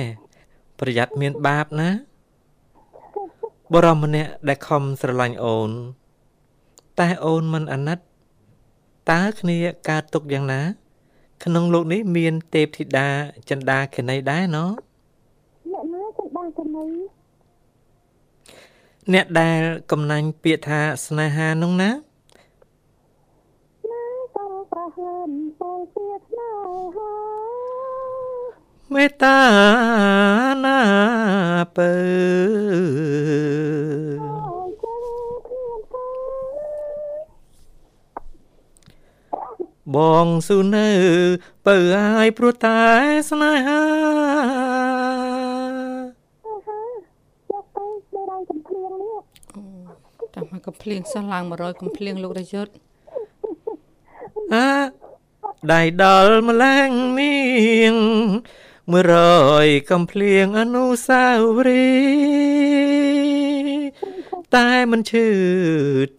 [0.81, 1.91] ប្រយ័ត្នមានបាបណា
[3.75, 5.71] បរមម្នាក់ដែលខំស្រឡាញ់អូន
[7.01, 7.99] តែអូនមិនអាណិត
[9.11, 10.61] តើគ្នាកើតទុកយ៉ាងណា
[11.45, 13.09] ក្នុងលោកនេះមានទេពធីតា
[13.49, 14.71] ចិន្តាខេណីដែរណោះ
[15.73, 17.20] អ្នកណាចង់បានទៅនេះ
[19.13, 21.91] អ្នកដែលកំណាញ់ពាក្យថាស្នេហានោះណា
[23.91, 26.51] ណាក៏ប្រហើនពលជាស្នេ
[26.97, 27.13] ហា
[28.95, 29.39] មេត្តា
[30.65, 30.81] ណា
[31.77, 31.93] ពើ
[34.23, 35.05] អូយចឹង
[35.47, 36.09] គ្មានទេ
[39.95, 40.89] បងស៊ូនៅ
[41.67, 42.81] ពើអាយព្រោះតែ
[43.31, 43.83] ស្នេហា
[46.45, 46.93] ទៅហើយ
[47.51, 49.21] យកទៅនៅដៃកំភ្លៀងនេះ
[50.35, 52.73] តាមមកកំភ្លៀងសោះឡើង100កំភ្លៀងលោករយុទ្ធ
[54.55, 54.71] អា
[55.73, 56.91] ដៃដល់ម្លែង
[57.21, 57.37] នា
[57.93, 57.95] ង
[58.91, 59.15] មួយរ
[59.65, 61.91] យកំភ្លៀងអនុស្សាវរី
[62.51, 63.91] យ៍
[64.57, 65.27] តែមិនឈឺ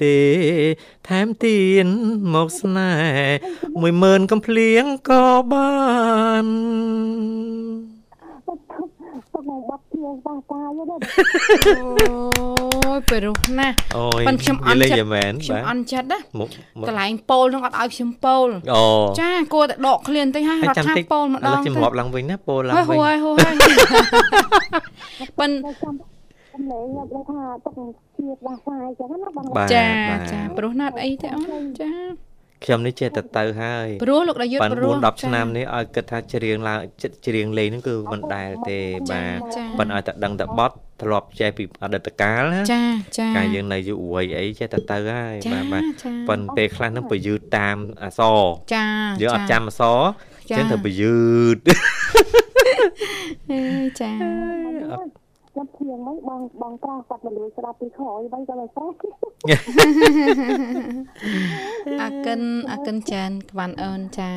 [0.04, 0.20] ទេ
[1.08, 1.88] ថែមទៀន
[2.34, 5.72] មកស្នេហ៍មួយម៉ឺនកំភ្លៀងក៏បា
[6.46, 6.48] ន
[9.34, 10.96] ទៅមកបាត់ព្រៀងបាសតាយទេ
[12.90, 18.84] អូយពេលរស់ណាស់អូយប៉ិនខ្ញុំអន់និយាយលេងចិត្តយ៉ាងមែនខ្ញុំបាទអន់ចិត្តណាមុខមុខកន្លែងពោលនឹងអត់ឲ្យខ្ញុំពោលអូ
[19.22, 23.56] ចាគួរតែដកឃ្លានតិចហើយហើយរត់ចាំថាតិចពោលម្ដឥឡូវងខ្ញុំទៅរាប់ឡើងវិញណាពោលឡើងហើយហួវិញយហួយហើយ
[25.40, 25.94] ប៉ិនតែចាំ
[26.54, 27.74] កំឡេងយកលេថាទឹក
[28.18, 31.90] ជាតិបាសាយចឹងណាបងបាទចាបាទចាព្រោះណាត់អីទេអូនចា
[32.64, 38.80] ខ្ញុំនេះចេះតែទៅហើយព្រោះលោកដាយុទ្ធបានព្រោះ4 10ឆ្នាំនេះឲ្យគិតថាច្រៀងឡើងចិត្តច្រៀងលេងហ្នឹងគឺមិនដែលទេ
[39.12, 42.84] បាទចាប៉ុន្តែឲ្យតែដឹងតែបត់ធ្លាប់ចេះពីអតីតកាលណាចា
[43.18, 48.40] ចាកាលយើងនៅយុវវ័យអីចេះតែទៅហើយចាបាទបាទចាប៉ុន្តែពេលខ្លះហ្នឹងបើយឺតតាមអសរ
[48.76, 48.86] ចា
[49.22, 50.00] យើងអត់ចាំអសរ
[50.52, 51.20] ចាចឹងទៅបើយឺ
[51.56, 51.58] ត
[53.52, 53.62] អេ
[54.00, 54.12] ចា
[55.52, 58.96] ខ្ញុំព្រៀងហ្នឹងបងបងប្រាស់គាត់មិនលួចស្ដាប់ពីក្រោយវិញក៏មិនប្រាស់
[62.02, 64.32] អាកិនអាកិនចានក្វាន់អូនចា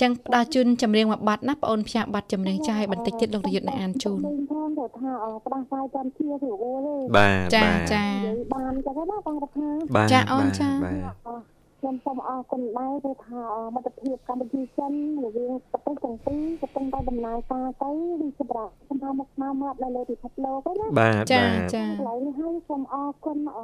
[0.00, 13.42] ចឹងផ្ដល់ជូនចម្រៀងមួយបាត់ណាបងអូនផ្សាយបាត់ចម្រៀងចាស់ឲ្យបន្តិចទៀតលោករយុទ្ធនឹងអានជូនលេងផងទៅថាអផ្ដាសាយចាំជាទៅអូទេបាទចាបាទចានិយាយបានចឹងណាបងរដ្ឋាបាទចាអូនចាបាទ ខ្ញុំសូមអរគុណដែរព្រោះថា
[13.74, 14.92] មិត្តភាពកម្ពុជាចិន
[15.24, 23.58] រវាងប្រទេសទាំងពីរកំពុងតែដំណើរការទៅរីកចម្រើនសម្រាប់មកស្មារតីនៅលើពិភពលោកហ្នឹងណាបាទចាបាទចាកន្លែងនេះហើយសូមអរគុណអ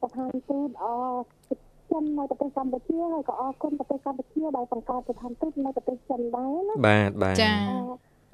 [0.00, 0.86] ប្រធានទូតអ
[1.90, 7.52] ចិននៅប្រទេសកម្ពុជាហើយក៏អរគុណប្រទេសកម្ពុជាដែលបង្កើតស្ថានទូតនៅប្រទេសចិនដែរណាបាទបាទចា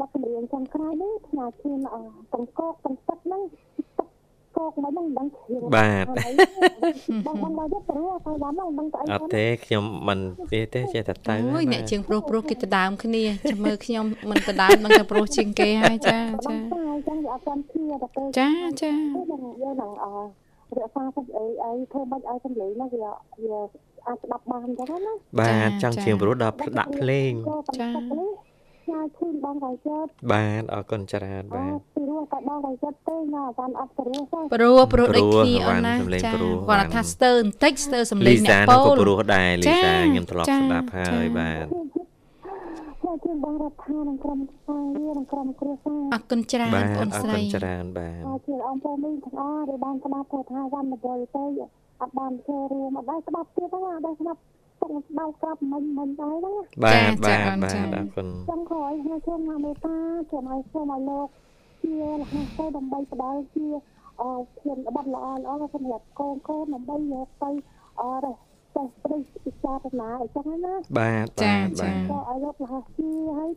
[0.00, 1.96] បទចម្រៀងចុងក្រោយនេះផ្ញើជូនអ
[2.32, 3.42] ទាំងកោកទាំងទឹកហ្នឹង
[4.56, 6.06] ទឹកកោកមិនដឹងដឹងជ្រៀងបាទ
[7.26, 10.18] បងបងដល់យកព្រោះតែបានបងដឹងទៅអីអត់ទេខ្ញុំមិន
[10.52, 18.48] ទេទេចេះតែទៅអូយអ្នកជាងប្រុសប្រុសគេទៅដើមគ្នាចាំមើលខ្ញុំមិនទៅដើមនឹងតែប្រុសជាងគេហើយចាចាចាចាអញ្ចឹងវាអត់ចាំគ្នាទៅពេលចា
[18.82, 20.06] ចាយើងយើងនឹងអ
[20.78, 23.00] រក្សាទៅអីអីធ្វើមិនឲ្យសំឡេងហ្នឹងវា
[23.44, 23.60] វា
[24.06, 27.32] អាចស្ដាប់បានអញ្ចឹងណាបាទចង់ជាងព្រោះដល់ដាក់ភ្លេង
[27.78, 27.88] ចា
[28.88, 41.64] ចាឈឺបងកាយចិត្តបាទអរគុណច្រើនអបាទត់ពីរោះតែបងកាយចិត្តទេណាអាចារ្យអត់ពីរោះទេព្រោះព្រោះដូចគ្នាព្រោះអូនណាសំឡេងចាព្រោះគាត់ថាស្ទើរបន្តិចស្ទើរសំឡេលីងសាអ្នកនោះពោក៏លព្រោះដែរលីចាសាខ្ញុំធ្លាប់ចាស្ដាប់ហើយចាបាទ
[43.02, 51.44] ចាជាបងរដ្ឋានឹងក្រុមការងារនិងក្រុមគ្រួសារអរគុណច្រើនបាទបងអរស្គុរីណច្រើនបាទហើយជាអង្គពលមីទាំងអស់ដែលបានស្ដាប់ទៅថាវណ្ណមពលទៅ
[52.02, 54.40] អត់បានចូលរួមអត់បានស្ដាប់ទៀតហ្នឹងអត់បានស្ដាប់
[54.82, 59.96] ទុកស្ដាប់ក្រាប់មិនមិនដែរហ្នឹងបាទចាបាទចាបាទចាអរគុណចឹងក៏ឲ្យខ្ញុំជូនមកមេត្តា
[60.30, 61.26] ជូនឲ្យសូមឲ្យលោក
[61.82, 63.66] ជាលះទៅដើម្បីផ្ដល់ជា
[64.20, 64.22] អ
[64.60, 67.50] ធៀនបတ်ល្អល្អសម្រាប់កូនកូនដើម្បីយកទៅ
[68.00, 68.26] អរ
[68.74, 73.50] ចេះព្រឹកពិចារណាអញ្ចឹងណាបាទចាបាទចាបាទក៏ឲ្យលោករហ័សជាហើយ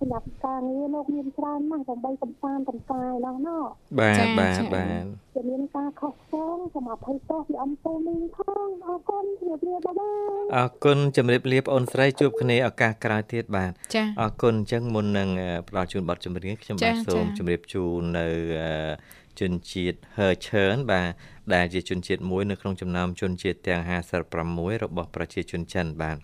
[0.00, 3.64] សម្រាប់ការងារលោកមានច្រើនណាស់ដើម្បីកំសាន្តកំកាយណោះណោះ
[3.98, 5.04] បាទបាទបាទ
[5.34, 18.26] จะមានការខុសឆ្គងសូមអភ័យទោសពីអំពូមីងផងអរគុណជម្រាបលាបងអរគុណជំរាបលាបងអូនស្រីជួបគ្នាឱកាសក្រោយទៀតបាទចាអរគុណអញ្ចឹងមុននឹងអឺផ្ដល់ជូនប័ណ្ណចម្រៀងខ្ញុំចាបាទសូមចាជម្រាបជូននៅ
[18.60, 18.70] អឺ
[19.40, 21.08] ជនជាតិហឺឈើនបាទ
[21.54, 23.82] ដែលជាជនជាតិមួយនៅក្នុងចំណោមជនជាតិទាំង
[24.32, 26.18] 56របស់ប្រជាជនចិនបាទ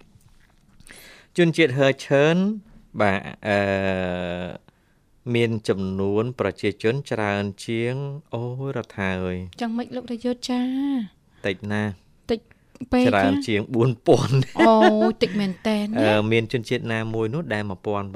[1.38, 2.36] ជនជាតិហឺឈើន
[3.00, 3.58] បាទអឺ
[5.34, 7.94] មានចំនួន ប្រជាជនច្រើនជាង
[8.34, 10.62] អូយរដ្ឋាអើយចឹងមិនលោករយុទ្ធចា
[11.46, 12.11] តិចណាស់តិច
[12.92, 13.60] ពេកច្រើនចាជាង
[14.12, 14.74] 4000អូ
[15.08, 17.62] យតិចមែនតើអឺមានជនជាតិណាមួយនោះដែល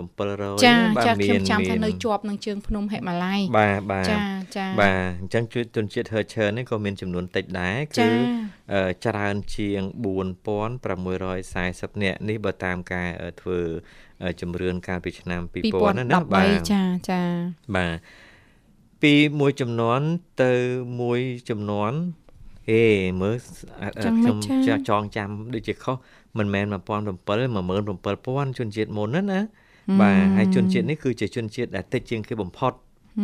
[0.04, 4.18] 1700ចាបាទចាមាខ្ញុំនចាំថាមាននៅជាប់នឹងជើងភ្នំហិមាល័យបាទបាទចា
[4.56, 8.08] ចាបាទអញ្ចឹងជួយជនជាតិហឺឈើនេះក៏មានចំនួនតិចដែរចាគឺ
[8.74, 13.60] អឺច្រើនជាង4640នាក់នេះបើតាមការអឺធ្វើ
[14.22, 17.22] អឺជំរឿនកាលពីឆ្នាំ2000ណាណាបាទ2013ចាចា
[17.76, 17.92] បាទ
[19.02, 20.00] ពីមួយចំនួន
[20.44, 20.52] ទៅ
[21.00, 21.92] មួយចំនួន
[22.68, 22.82] ហេ
[23.20, 23.36] មើល
[23.82, 25.96] អឺចឹងខ្ញុំមិនចាចចងចាំដូចជាខុស
[26.38, 29.40] មិនមែន1700 17000ជនជាតិមុនណាណា
[30.00, 32.72] បាទហើយជនជាតិនេះគឺជាជនជាតិដែលតិចជាងគេបំផុត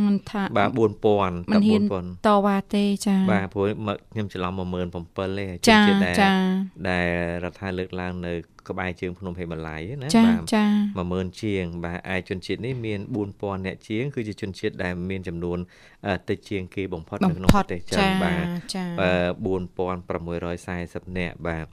[0.07, 0.71] មិនថាបាទ
[1.11, 4.53] 4000មិនហ៊ាន4000តវ៉ាទេចាបាទព្រោះមកខ្ញុំច្រឡំ
[4.99, 6.33] 17000ទេជនចាជាតិដែលចា
[6.89, 7.09] ដែល
[7.45, 8.33] រដ្ឋាលើកឡើងនៅ
[8.69, 10.65] ក្បែរជើងភ្នំហេម៉ាឡ័យណាចាបាទចា
[11.05, 13.01] 10000ជាង បាទឯជនជាតិនេះមាន
[13.33, 15.59] 4000អ្នកជាង គឺជាជនជាតិដែលមានចំនួន
[16.07, 19.13] អឺតិចជាងគេបំផុតបំនៅក្នុងផុប្រតទេសចិនចាបាទចាអឺ
[21.13, 21.67] 4640នាក់បាទ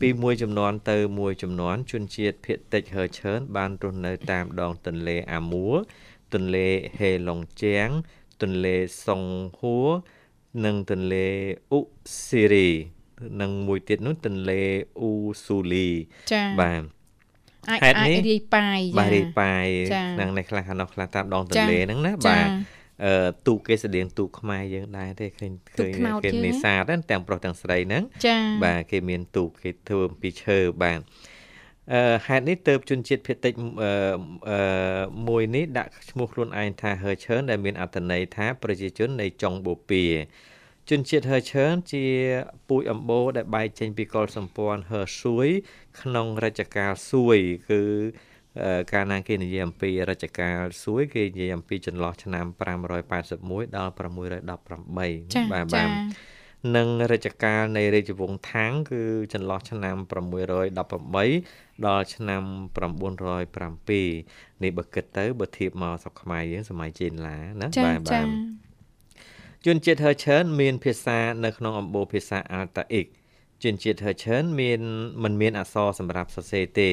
[0.00, 5.76] ពីមួយចំនួនទៅមួយចំនួនជនជាតិភាគតិចហឺឈើនបានរស់នៅតាមដងទន្លេអាមួរ
[6.34, 7.88] ទន្លេហេឡុងជៀង
[8.42, 9.22] ទន្លេសុង
[9.58, 9.88] ហួរ
[10.64, 11.26] និងទន្លេ
[11.72, 11.80] អ៊ុ
[12.24, 12.68] ស៊ីរី
[13.40, 14.62] និងមួយទៀតនោះទន្លេ
[15.00, 15.12] អ៊ូ
[15.44, 15.88] ស៊ូលី
[16.32, 16.82] ចាបាទ
[17.70, 22.46] អាចហេតុអាចនេះរាយប៉ាយបាទរីប៉ាយចាហ្នឹងនៅខ្លះខាងនោះខ្លះតាមដងទចាន្លេហ្នឹងណាចាបាទ
[23.04, 31.29] អឺទូកគេស្តៀងទូកខ្មែរយើងដែរទេឃើញទូឃើកញខ្នោតគេយើងនេហ៎សាទហ្នឹងទាំងប្រុសទាំងស្រីហ្នឹងចាបាទគេមានទូកគេធ្វើអំពីឈើបាទអឺ
[32.26, 33.92] ហេតុនេះទៅជនជាតិភាគតិចអឺ
[34.50, 40.08] អឺមួយនេះដាក់ឈ្មោះខ្លួនឯងថាហឺឈើនដែលមានអត្ថន័យថាប្រជាជននៃចុងបូព៌ា
[40.90, 42.04] ជនជាតិហឺឈើនជា
[42.68, 45.48] ពូជអម្បូរដែលបែកចេញពីកុលសម្ព័ន្ធហឺស៊ួយ
[46.00, 47.38] ក្នុងរជ្ជកាលស៊ួយ
[47.70, 47.82] គឺ
[48.62, 52.46] អឺកាលណាគេនិយាយអំពីរជ្ជកាលស៊ួយ គេនិយាយអំពីចន្លោះឆ្នាំ
[53.10, 55.88] 581ដល់618ចាបាទចាបាទ
[56.76, 59.96] និងរជ្ជកាលនៃរាជវង្សថាំងគឺចន្លោះឆ្នាំ
[60.70, 62.42] 618ដល់ឆ្នាំ
[62.78, 68.70] 907នេះបើគិតទៅបើធៀបមកស្រុកខ្មែរយើងសម័យចេនឡាណាចាបាទចាបាទ
[69.66, 73.06] ជនជាតិហឺឈើនមានភាសានៅក្នុងអំបូរភាសាអាល់តាអ៊ិក
[73.64, 74.80] ជនជាតិហឺឈើនមាន
[75.22, 76.90] មិនមានអក្សរសម្រាប់សរសេរទេ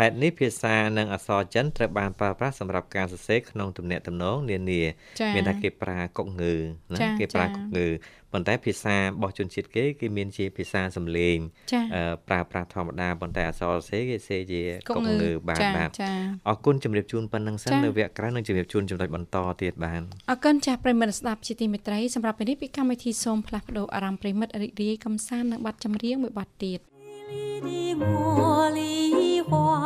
[0.00, 4.82] ហេតុនេះភាសានិងអក្សរចិនត្រូវបានប្រើប្រាស់សម្រាប់ការសរសេរក្នុងទំនាក់ទំនងនានា
[5.20, 6.54] ចាមានថាគេប្រើកុកងើ
[6.92, 7.86] ណាចាគេប្រើចាកុកងើ
[8.32, 11.38] ប៉ុន្តែភាសារបស់ជនជាតិគេគេមានជាភាសាសំឡេង
[11.72, 16.10] ចាអឺប្រើប្រាស់ធម្មតាប៉ុន្តែអក្សរសរសេរគេសេជាកុកុកកងើងើបាទចាបាទចា
[16.48, 26.80] អរគុណជំរាបជូនប៉ុណ្្នឹងសិនចានៅវគ្គក្រោយនឹងជំរាបជូនចំណុចបន្តទៀតបាទអរគុណចាស់ប្រិមិត្តស្ដាប់ជាទីមេត្រីសម្រាប់ពេលនេះពីកម្មវិធីសូមផ្លាស់ប្ដូរអារម្មណ៍ប្រិមិត្តរីករាយកំសាន្តនឹងបទចម្រៀងមួយបទទៀត
[27.28, 29.84] 里的茉莉花，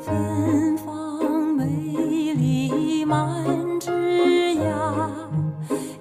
[0.00, 3.44] 芬芳美丽满
[3.80, 3.90] 枝
[4.54, 5.10] 桠，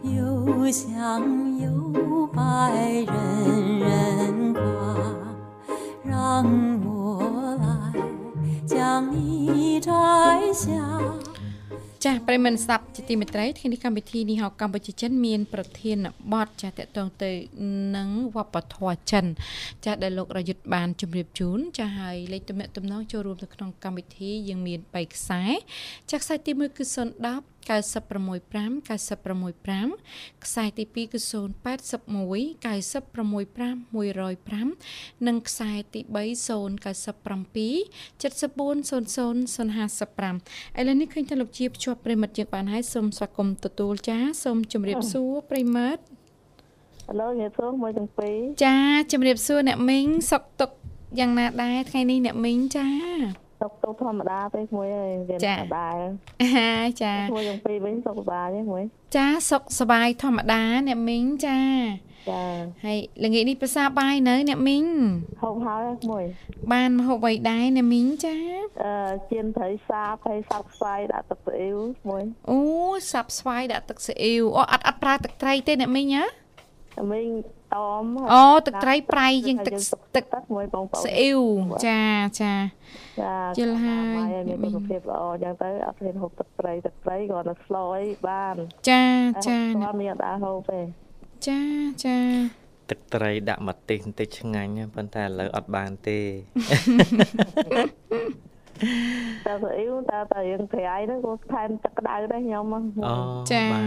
[0.04, 2.42] 又香又白
[3.08, 4.62] 人人夸，
[6.04, 6.46] 让
[6.86, 7.94] 我来
[8.66, 9.92] 将你摘
[10.54, 10.72] 下。
[12.04, 15.98] ចាស់ប្រិយមិត្តស្ដាប់ជាទីមេត្រីថ្ងៃនេះកម្មវិធីនេះហៅកម្ពុជាចិនមាន ប្រធាន
[16.34, 17.32] បទចាស់តកតងទៅ
[17.98, 19.26] នឹងវប្បធម៌ចិន
[19.86, 25.44] ចាស់ដែលលោករយុទ្ធបានជម្រាបជូនចាស់ហើយលេខទំនាក់ទំនងចូលរួមទៅក្នុងកម្មវិធីយើងមាន3ខ្សែ
[26.12, 26.84] ចាស់ខ្សែទី1គឺ
[27.26, 36.18] 010 965 965ខ្សែទី2គឺ081 965 105និងខ្សែទី3 097
[38.22, 48.78] 7400 055ឥឡូវនេះឃើញថាលោកជាភ្ជាប់ប្រិមិត្តយើងបានហើយសូមស្វាគមន៍ទទួលចាសូមជម្រាបសួរប្រិមិត្តឥឡូវនិយាយសួរមួយទាំងពីរចា
[49.12, 50.72] ជម្រាបសួរអ្នកមីងសុកទុក
[51.20, 52.88] យ៉ាងណាដែរថ្ងៃនេះអ្នកមីងចា
[53.66, 55.88] សុខទុក្ខធម្មតាពេកមួយហើយវាធម្មតា
[56.42, 56.72] អា
[57.04, 58.84] ចាមួយយ៉ាងពីរវិញសុខសប្បាយទេមួយ
[59.16, 61.60] ចាសុខសប្បាយធម្មតាអ្នកមីងចា
[62.32, 62.44] ចា
[62.86, 64.86] ហើយល្ងាចនេះប្រសាបាយនៅ អ្នកមីង
[65.44, 66.26] ហូបហើយមួយ
[66.74, 68.36] បានហូបអ្វីដែរអ្នកមីងចា
[68.84, 68.92] អឺ
[69.30, 71.76] ជៀនត្រីសាបហើយសាប់ស្វាយដាក់ទឹកស្អ៊ីវ
[72.10, 72.60] មួយអូ
[73.12, 76.26] សាប់ស្វាយដាក់ទឹកស្អ៊ីវអូអត់អត់ប្រើទឹកត្រីទេអ្នកមីងហ៎
[77.12, 77.30] មីង
[77.74, 79.76] តមអូទឹកត្រីប្រៃជាងទឹក
[80.16, 81.42] ទឹកទឹកមួយបងប្អូនស៊ីអ៊ីវ
[81.88, 82.02] ចា
[82.42, 82.54] ចា
[83.22, 84.04] ចាយល់ហើយ
[84.64, 88.56] មានសុខភាពល្អអញ្ចឹងទៅអត់ហ៊ានហូបទឹកត្រីទឹកត្រីគ្រាន់តែស្លអីបាន
[88.90, 89.06] ចា
[89.48, 90.80] ចាតែមានអត់ដែរហូបទេ
[91.48, 91.60] ចា
[92.06, 92.18] ចា
[92.90, 96.20] ទឹកត្រីដាក់ម្ទេសបន្តិចឆ្ងាញ់ណាប៉ុន្តែឥឡូវអត់បានទេ
[99.46, 103.16] តែស្អ៊ីវតែតែយើងប្រៃហ្នឹងក៏ថែមទឹកក្តៅដែរខ្ញុំអូ
[103.52, 103.84] ចាបាទ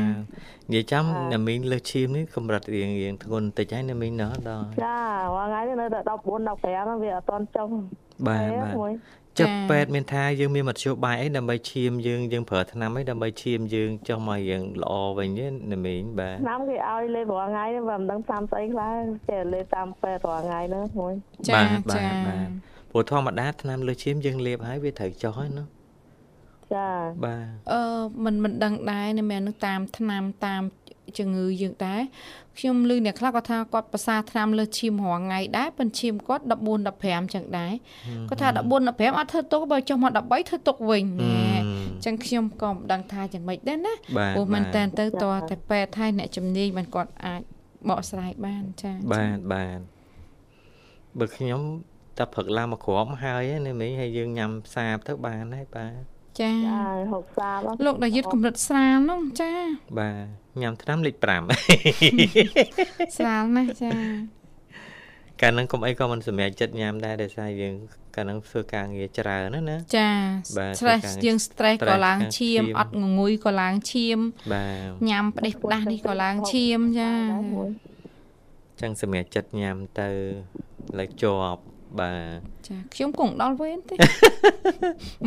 [0.73, 4.99] និយាយចាំណាមីងលើសឈាមនេះកម្រិតរៀងរៀងធ្ងន់បន្តិចហើយណាមីងណោះដល់ចា
[5.35, 7.69] មួយថ្ងៃនេះនៅតែ14 15ហ្នឹងវាអត់តន់ចុះ
[8.27, 8.93] បាទទេបាទមួយ
[9.41, 18.93] ចិត្តពេទ្យមានថាយើងមានមធ្យោបាយអីដើម្បីឈាមយើងយើងប្រើថ្នាំអីដើម្បីឈាមយើងចុះមកយើងល្អវិញទេណាមីងបាទឆ្នាំគេឲ្យលេបរាល់ថ្ងៃហ្នឹងបើមិនដឹងតាមស្អីខ្លះ
[19.29, 21.15] ចេះលេបតាមពេទ្យរាល់ថ្ងៃហ្នឹងមួយ
[21.49, 22.49] ចាបាទចាបាទ
[22.91, 25.65] ព្រោះធម្មតាថ្នាំលើសឈាមយើងលេបហើយវាត្រូវចុះហើយណា
[26.75, 26.91] ចា
[27.25, 27.83] បាទអឺ
[28.25, 30.63] មិនមិនដឹងដែរនៅមែននឹងតាមថ្នាំតាម
[31.19, 32.03] ជំងឺយើងដែរ
[32.59, 36.53] ខ្ញុំឮអ្នកខ្លះគាត់ថាគាត់ប្រសាថ្នាំលើសឈាមរាល់ថ្ងៃដែរប៉ុន្តែឈាមគាត់14
[36.91, 37.73] 15ចឹងដែរ
[38.29, 41.49] គាត់ថា14 15អត់ធ្វើទុកបើចុះមក13ធ្វើទុកវិញណែ
[42.05, 47.41] ចឹងខ្ញុំក៏មិនដឹងថាយ៉ាងម៉េចដែរណាបាទព្រោះមែនបាទតែនទៅតតែពេទ្យហើយអ្នកជំនាញមិនគាត់អាច
[47.89, 49.79] បកស្រាយបានចា៎បាទបាទ
[51.19, 51.61] បើខ្ញុំ
[52.19, 56.81] តែព្រឹកឡើងមកគ្រាប់ហើយណាមីងហើយយើងញ៉ាំសាបទៅបានហើយបាទចាចា
[57.13, 59.53] ហូបសាបលោកដាយុទ្ធកម្រិតស្រាលនោះចា
[59.99, 61.57] បាទញ៉ាំថ្នាំលេខស្រាលណា
[63.65, 64.39] ស់ចា5
[65.43, 67.75] កាលហ្នឹងកុំអីក៏មិនសម្រេចចិត្តញ៉ាំដែរដោយសារយើង
[68.17, 70.11] កាលហ្នឹងធ្វើការងារច្រើនណាណាចា
[70.59, 74.19] បាទ stress ធ្វើការយើង stress ក៏ stress ឡើងខាងឈាមឈាមអត់ងងុយក៏ឡើងឈាម
[74.53, 77.13] បាទញ៉ាំផ្ដេសផ្ដាស់នេះក៏ឡើងឈាមចា
[77.55, 77.71] មួយ
[78.71, 80.09] អញ្ចឹងសម្រេចចិត្តញ៉ាំទៅ
[80.99, 81.63] លើជាប់
[82.01, 83.95] បាទចាខ្ញុំគង់ដល់វេនទេ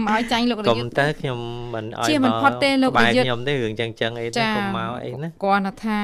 [0.06, 1.39] មកឲ្យចាញ់លោករាកុំយុទ្ធទៅខ្ញុំ
[1.74, 6.02] មិនអោយជាមិនផុតទេលោកក្បែរប្រយុទ្ធខ្ញុំទេរឿងចឹងចឹងអីទៅចាកុំមកអីណាគាត់ថា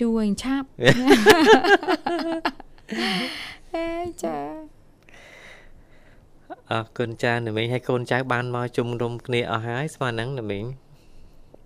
[0.00, 0.68] ជួយឆាប់
[3.74, 3.88] អេ
[4.24, 4.38] ចា
[6.72, 10.64] អរគុណចាណាមីងហើយកូនចៅបានមកជុំរុំគ្នាអស់ហើយស្មើហ្នឹងណាមីង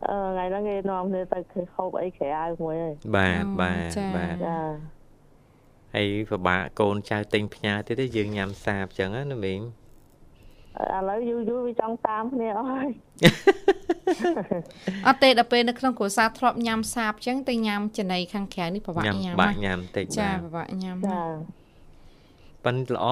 [0.08, 1.38] អឺថ្ងៃហ្នឹងគេនាំគ្នាទៅ
[1.76, 4.58] ហូបអីក្រៅមួយហើយបាទបាទបាទចា
[5.94, 9.60] ហើយពិបាកកូនចៅទិញផ្ញើទៀតទេយើងញ៉ាំសាបចឹងណាណាមីង
[10.78, 12.88] ឥឡូវយូរយូរវាចង់តាមគ្នាអស់ហើយ
[15.06, 21.60] អត់ទេដល់ពេលនៅក្នុងគ្រួសារធ្លាប់ញ៉ាំសាបចឹងទៅញ៉ាំចំណីខាងក្រៅនេះពិបាកញ៉ាំញ៉ាំបាក់ណាស់ញ៉ាំតិចចាបាទពិបាកញ៉ាំចាណាស់
[22.64, 23.06] ប៉ិនល្អ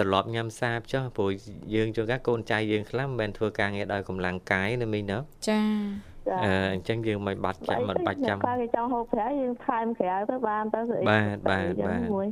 [0.00, 1.30] ត្រឡប់ញ៉ាំសាបចុះព្រោះ
[1.74, 6.13] យើងជួនកាលកូនចៅយើងខ្លះមិនមែនធ្វើការងារដោយកម្លាំងកាយណាមីងណាចាចា
[6.44, 12.28] អឺអញ្ចឹងយើងមិនបាត់ចាំមិនបាច់ចាំខ្លះគេចង់ហូបក្រៅយើងថែមក្រៅទៅបានទៅស្អីបាទបាទបាទមួយ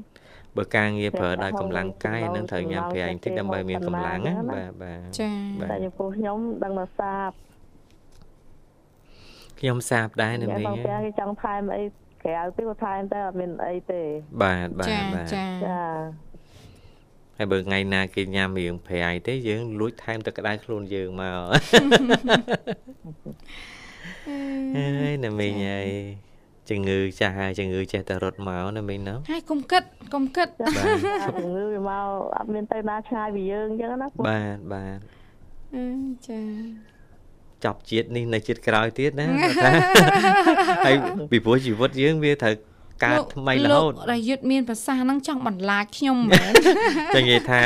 [0.57, 7.31] បើការងារប្រើដោយកម្លាំងកាយអានឹងត្រូវញ៉ាំប្រៃបន្តិចដើម្បីមានកម្លាំងណាបាទបាទចាបាទតែចំពោះខ្ញុំដឹងថាសាប
[9.61, 11.85] ខ្ញុំសាបដែរណាគេមីងបងប្អូនគេចង់ថែមអី
[12.25, 14.03] ក្រៅទៅក៏ថែមតែអត់មានអីទេ
[14.43, 15.81] បាទបាទចាបាទចាចា
[17.37, 21.41] ហើយបើថ្ងៃណាគេញ៉ាំរៀងប្រៃទេយើងលួចថែមទឹកក្តៅខ្លួនយើងមក
[24.27, 25.89] ហើយណាមីងហើយ
[26.71, 29.83] ជំងឺចាស់ហើយជំងឺចេះតែរត់មកណាមីងណាហើយកុំគិត
[30.15, 30.97] កុំគិតបាទ
[31.27, 32.07] ជំងឺវាមក
[32.37, 34.99] អត់មានទៅណាឆ្ងាយពីយើងអញ្ចឹងណាបាទបាទ
[35.75, 35.85] អឺ
[36.29, 36.41] ចា
[37.65, 39.71] ចប់ជាតិនេះនៅជាតិក្រោយទៀតណាគាត់ថា
[40.87, 40.97] ហើយ
[41.31, 42.55] ពីព្រោះជីវិតយើងវាត្រូវ
[43.05, 46.53] កើតថ្មីរហូតលោករយុទ្ធមានប្រសាសន៍ហ្នឹងចង់បន្លាចខ្ញុំមែន
[47.15, 47.63] ចឹងនិយាយថា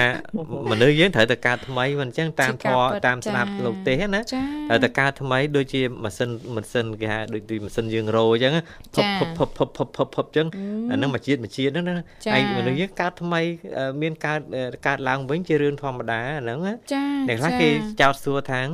[0.70, 8.52] មនុស្សយើងត្រូវតែកើតថ្មីមិនអញ្ចឹងតាមជាធការម៌ពិតតាមស្ដាប់ចា៎លោកទេសណាចាត្រូវតែកើតថ្មីដូចជាម៉ាស៊ីនម៉ាស៊ីនគេហៅដូចទីម៉ាស៊ីនយើងរោអញ្ចឹង
[8.96, 10.46] ចា៎ភពភពភពភពភពភពអញ្ចឹង
[10.90, 13.40] អាហ្នឹងមួយជាតិមួយជាតិហ្នឹងណាចា៎ហើយមនុស្សយើងកើតថ្មី
[13.78, 17.68] អឺមានកើតអឺកើតឡើងវិញជារឿងធម្មតាអាហ្នឹងណាចាអ្នកខ្លះចាគេ
[18.00, 18.66] ចោទសួរថាង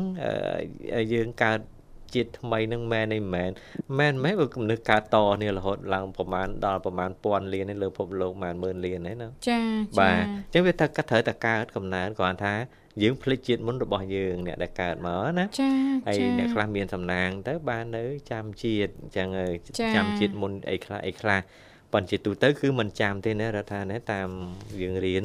[0.96, 1.58] អឺយើងកើត
[2.14, 3.50] ជាតិថ្មីនឹងមែនអីមែន
[3.98, 9.60] មែនមែនបើគំនិតកើតតនេះរហូតឡើងប្រមាណដល់ប្រមាណពាន់លាននេះលើពិភពលោកប្រមាណម៉ឺនលានហ្នឹងណាចា
[10.00, 12.54] បាទអញ្ចឹងវាថាកាត់ត្រូវតែកើតកំណើតគ្រាន់ថា
[13.02, 15.70] យើងភ្លេចជាតិមុនរបស់យើងអ្នកដែលកើតមកណាចា
[16.06, 21.40] ហើយចាអ្នកខ្លះមានសំណាងទៅបាននៅចាំជាតិអញ្ចឹងហើយចាចាំជាតិមុនអីខ្លះអីខ្លះ
[21.92, 24.28] ប៉ុន្តែជាទូទៅគឺមិនចាំទេណារដ្ឋាណាតាម
[24.80, 25.24] យើងរៀន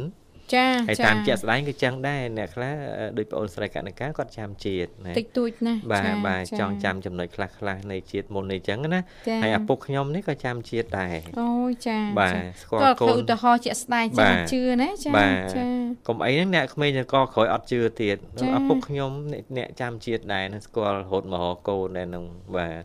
[0.53, 15.63] ចាហើយតាមជាក់ស្ដែងគឺចឹងដែរអ្នកខ្លះអឺដូចបងអូនស្រីកណិកាគាត់ចាំជាតិណាតិចតួចណាស់បាទចាបាទចាចង់ចាំចំណុចខ្លះខ្លះនៃជាតិមុននេះចឹងណាចាហើយឪពុកខ្ញុំនេះក៏ចាំជាតិដែរអូយចាបាទចាស្គាល់គាត់កូធ្វើនឧទាហរណ៍ជាក់ស្ដែងបាចាទជឿណាចាបាទចា
[16.07, 22.23] កុំអីហ្នឹងអ្នកក្មេងចង្កក្រោយអត់ជឿទៀតចា៎ឪពុកខ្ញុំអ្នកអ្នកចាំជាតិដែរនឹងស្គាល់រហូតមករកូនដែរនឹង
[22.57, 22.83] បាទ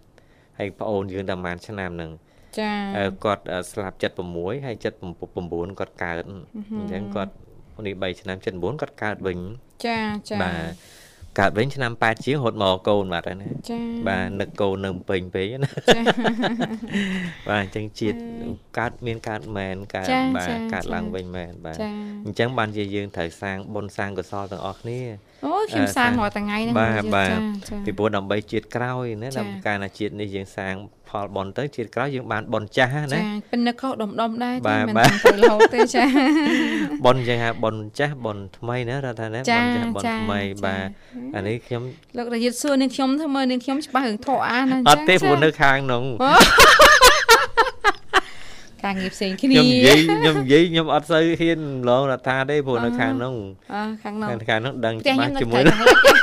[0.58, 2.10] ហើយប្អូនយើងតែប្រហែលឆ្នាំហ្នឹង
[2.58, 3.96] ចាអឺគាត់អឺស្លាប់
[4.30, 7.32] 76ហើយ79គាត់កើតអញ្ចឹងគាត់
[7.86, 9.38] នេះ3ឆ្នាំ79គាត់កើតវិញ
[9.86, 9.98] ចា
[10.30, 11.02] ចាបាទ
[11.40, 16.00] កើតវិញឆ្នាំ8ជាងរហូតមករកកូនបាទហើយណាចាបាទនឹកកូននៅភ្នំពេញពេកណាចា
[17.48, 18.16] បាទអញ្ចឹងជាតិ
[18.78, 21.88] កើតមានកើតមែនកើតចា៎បាទចា៎កើតចា៎ឡើងវិញមែនបាទចា
[22.24, 25.00] អញ្ចឹងបានជាយើងត្រូវសាងបុណ្យសាងកុសលទាំងអស់គ្នា
[25.46, 27.30] អូយខ្ញុំអឺសាងសាងរាល់ថ្ងៃហ្នឹងបាទចាបាទ
[27.68, 30.74] ចាពីព្រោះដើម្បីជាតិក្រោយណាចា៎ដើម្បីកាលណាជាតិនេះយើងសាង
[31.12, 33.20] ផលបុណ្យទៅជាតិក្រោយយើងបានបុណ្យចាស់ណាចា
[33.52, 36.04] ពិនិត្យខុសដុំដុំដែរបាទេទមិនបាទទៅរហូតទេចា
[37.04, 40.88] បុណ្យយ៉ាងហៅបុណ្យចាស់បុណ្យថ្មីណារដ្ឋាណាចាបុណ្យចាស់បុណ្យចាថ្មីចាបាទ
[41.36, 41.82] អានេះខ្ញុំ
[42.16, 46.02] លោករយុទ្ធសួរនាងខ្ញុំធ្វើមើលនាងខ្ញុំច្បាស់រឿងធរអាណាអត់ទេព្រោះនៅខាងនោះ
[48.84, 53.34] ការងារផ្សេងគ្នាខ្ញុំនិយាយខ្ញុំនិយាយខ្ញុំអត់សូវហ៊ានម្លងរដ្ឋាទេព្រោះនៅខាងនោះ
[53.74, 56.22] អើខាងនោះខាងខាងនោះដឹងផ្ទះច្បាខ្ញុំស់នៅជាមួយ ខាង នឹង លិច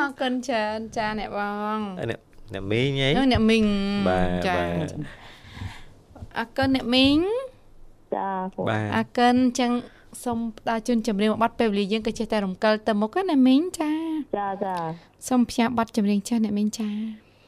[0.00, 1.40] អរ គុណច្រើនចាអ្នកប
[1.76, 2.20] ងអ្នក
[2.54, 3.64] អ្នកមីងហីហ្នឹងអ្នកមីង
[4.08, 4.90] បាទចាបាទ
[6.38, 7.18] អរគុណអ្នកមីង
[8.14, 9.70] ចាគ្រូបាទអរគុណអញ្ចឹង
[10.24, 13.92] សូមផ្ដល់ជូនចម្រៀងមួយបទពេលវេលាយើងក៏ចេះតែរំកិលទៅមុខណាអ្នកមីងចា
[14.36, 14.76] ចាចា
[15.28, 16.88] សូមផ្សាយបទចម្រៀងចាស់អ្នកមីងចា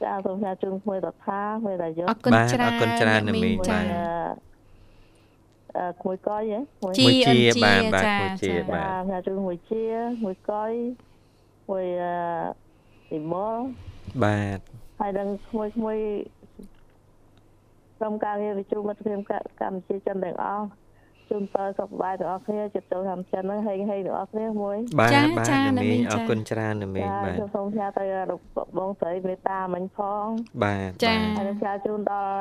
[0.02, 3.82] ចាសូមផ្សាយជូនក្មួយតថាក្មួយតាយុអរគុណបាទច្រើនអរគុណច្រើនអ្នកមីងចាបា
[4.32, 4.34] ទ
[5.76, 9.84] អឺក្មួយកយហ៎ក្មួយជីមួយជាអិនជាបាទបាទចាមួយជាចាបាទចាផ្សាយជូនមួយកជា
[10.24, 10.72] មួយកយ
[11.70, 12.14] មួយអឺ
[13.10, 13.58] ទីមល
[14.24, 14.58] បាទ
[15.00, 15.98] ហើយនឹងក្មួយក្មួយ
[17.98, 19.18] ក្រុមការងារវិទ្យុមិត្តភាព
[19.60, 20.66] កម្ពុជាចិនទាំងអស់
[21.28, 28.40] ជូនពរសុខសប្បាយទាំងអស់គ្នាចិត្តចូលតាមចិនហ្នឹងហេងហេងទាំងអស់គ្នាមួយបាទចាបាទចាអ្នកអ្នកមីមីងងអចារគុណច្រើនអ្នកមីងចាបាទខ្ញុំសូមផ្សាយទៅលោក
[28.78, 30.26] បងស្រីមេត្តាមិញផង
[30.64, 32.32] បាទចាបាទហើយនឹងផ្សាយជូនដល់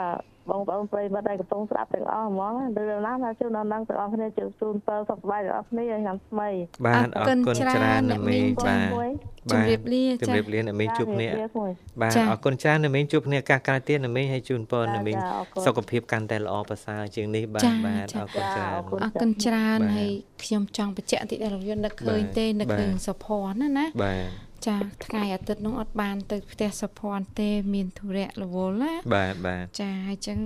[0.52, 6.50] បងប្អូនប្រិយមិត្តដែលកំពុងស្ដាប់ទាំងអស់ហ្មងឬណាថាជូនដល់នឹងទាំងអស់គ្នាជូនជូនពរសុខសប្បាយទាំងអស់គ្នាឆ្នាំថ្មី
[6.86, 9.10] បាទអអររគុណគុណច្រើនច្រើនអ្នកមីងអ្នកមីងបាទមួយ
[9.52, 11.72] ជម្រាបលាជចាម្រាបលាអ្នកមីងជួបគ្នាចាមួយ
[12.02, 20.12] បាទចា៎អរគុណច្រើនអ្នកមីងជួបគ្នាឱកាសក្រោយទៀតអ្នកមីងឲ្យជូនពរចា៎អ្នកមីងចា៎អរគុណសុខភាពកាន់តែល្អប្រសើរជាងនេះបាទចា៎បាទចា៎អរគុណច្រើនចា៎អរគុណអរគុណច្រើនបាទហើយ
[20.44, 30.38] ខ្ញុំចង់បញ្ជាក់បន្តិចដែរលោកយន្តនឹកឃើញបាទទេនឹកឃើញបាទសុភ័ណ្ឌណាណាបាទ ចាថ្ងៃអាទិត្យនោះអត់បានទៅផ្ទះសុភ័ណ្ឌទេមានធុរៈរវល់ណាបាទបាទចាហើយចឹង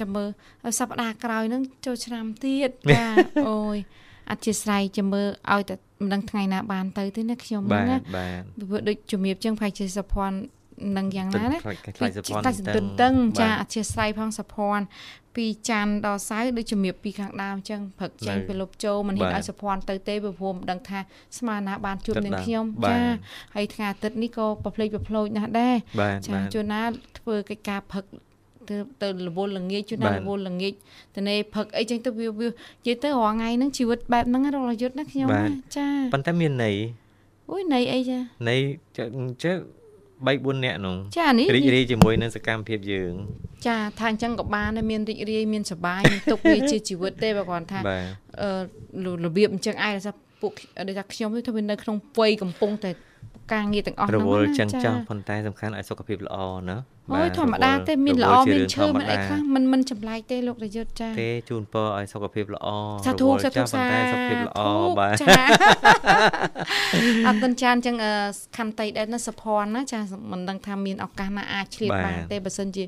[0.00, 0.28] ចាំមើល
[0.64, 3.04] ឲ្យសប្តាហ៍ក្រោយហ្នឹងចូលឆ្នាំទៀតចា
[3.48, 3.76] អូយ
[4.30, 10.38] អធិស្ឋានចាំមើលឲ្យតែមិនដឹងថ្ងៃណាបានទៅទេណាខ្ញុំបាហ្នឹងទណាបាទពីព្រោះដូចជំរាបចឹងប្រហែលជាសុភ័ណ្ឌ
[10.96, 14.84] នឹងយ៉ាងណាណាខ្លាចខ្លាចសភ័ណ្ឌខ្លាចសន្ទតឹងចាអធិស្ឋានផងសុភ័ណ្ឌ
[15.36, 20.98] ពីច័ន្ទដល់សៅរ៍ដូចជំរាបពីខាងដើមចឹងព្រឹកចេញនៅទៅលុបចូលមិនហ៊ានបាទឲ្យសុភ័ណ្ឌទៅទេព្រោះព្រមដឹងថា
[21.38, 23.00] ស្មានណាបានជួបគិតនឹងបានខ្ញុំបាទចា
[23.54, 26.82] ហើយថ្ងៃអាទិត្យនេះក៏ប្រភ្លេចប្រភ្លោចណាស់ដែរបាទចាបាទជួនណា
[27.18, 28.04] ធ្វើកិច្ចការផឹក
[28.68, 30.72] ទៅទៅរវល់ល្ងាចជួនណាបាទរវល់ល្ងាច
[31.14, 32.52] ទៅនេះផឹកអីចឹងទៅវាវានិ
[32.86, 36.76] យាយទៅរាល់ថ្ងៃហ្នឹងជីវិតបែបហ្នឹងណារលយុទ្ធណាខ្ញុំបាទណាចាប៉ុន្តែមានន័យ
[37.50, 38.18] អូយនៃអីចា
[38.48, 38.60] ន័យ
[38.96, 39.06] ចេះ
[39.42, 39.56] ចេះ
[40.26, 43.12] 3 4នាក់នោះចានេះរីករាយជាមួយនឹងសកម្មភាពយើង
[43.66, 48.04] ចាថាអញ្ចឹងក៏បានដែរមានរីករាយមានសប្បាយមានទុកវាជាជីវិតទេបើគ្រាន់ថាបាទ
[48.42, 48.50] អឺ
[49.24, 50.52] របៀបអញ្ចឹងឯងដោយសារពួក
[50.88, 52.90] ដូចថាខ្ញុំនេះថាវានៅក្នុងវ័យកំពុងតែ
[53.52, 56.38] ការងារទាំងអស់រហ្នឹងវល់ណាចឹងចោះចាប៉ុន្តែសំខាន់ឲ្យសុខភាពល្អ
[56.68, 56.76] ណា
[57.14, 62.68] អូយធម្មតាទេមានល្អមានឈើមានអីខ្លះមិនមិនចម្លែកទេលោករយុទ្ធចាទេជូនពរឲ្យសុខភាពល្អ
[63.06, 65.42] សាធុរវល់សាធុចោះប៉ុន្តែសុខភាពល្អសាធុបាទចា
[67.26, 68.12] អរគុណចានចឹងអឺ
[68.56, 70.00] ខន្តីដែរណាសុភ័ណ្ឌណាចា
[70.30, 72.84] មិនដឹងថាមានឱកាសណាអាចឆ្លៀតបាទបានទេបើសិនជា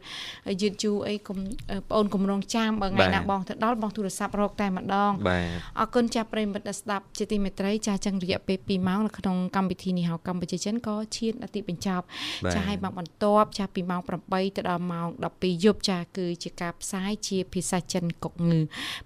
[0.63, 1.39] យឺតយូរអីកុំ
[1.71, 5.45] អឺបងអូនកំរងចាំបើថ្ងៃបាទណាបងទៅដល់បងទូរស័ព្ទរកតែម្ដងបាទ
[5.81, 12.05] អរគុណចាស់ប្រិយមិត្តដែលស្ដាប់ជាទីមេត្រីចាស់ចឹងរយៈពេល2ម៉ោងនៅក្នុងកម្មវិធីនេះហៅកម្ពុជាចិនក៏ឈានដល់ទីបញ្ចប់
[12.45, 14.01] បាទចាស់ឲ្យមកបន្ទាប់ចាស់ពីម៉ោង
[14.35, 18.61] 8ទៅដល់ម៉ោង12យប់ចាគឺជាការផ្សាយជាភាសាចិនកុកងឺ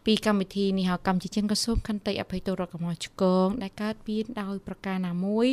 [0.06, 5.46] ពីកម្មវិធីនេះហៅកម្មជាចិនក៏សូមខន្តីអភ័យទោសរកកំហុសឆ្គងដែលកើតមានដោយប្រការណាមួយ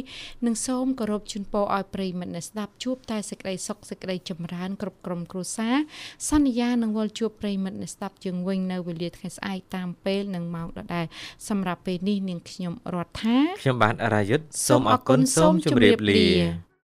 [0.45, 5.75] និងសូមគោរពជូនពរឲ្យប្រិយមិត្តអ្នកស្ដាប់ជួបតែសេចក្តីសុខសេចក្តីចម្រើនគ្រប់ក្រុមគ្រួសារ
[6.29, 11.05] សន្យានឹងវិលជួបប្រិយមិត្តអ្នកស្ដាប់ជាងវិញនៅវេលាថ្ងៃស្អែកតាមពេលនិងម៉ោងដដែល
[11.49, 16.70] សម្រាប់ពេលនេះនាងខ្ញុំរដ្ឋាខ្ញុំបាទអរាយុទ្ធសូមអរគុណសូមជម្រាបលា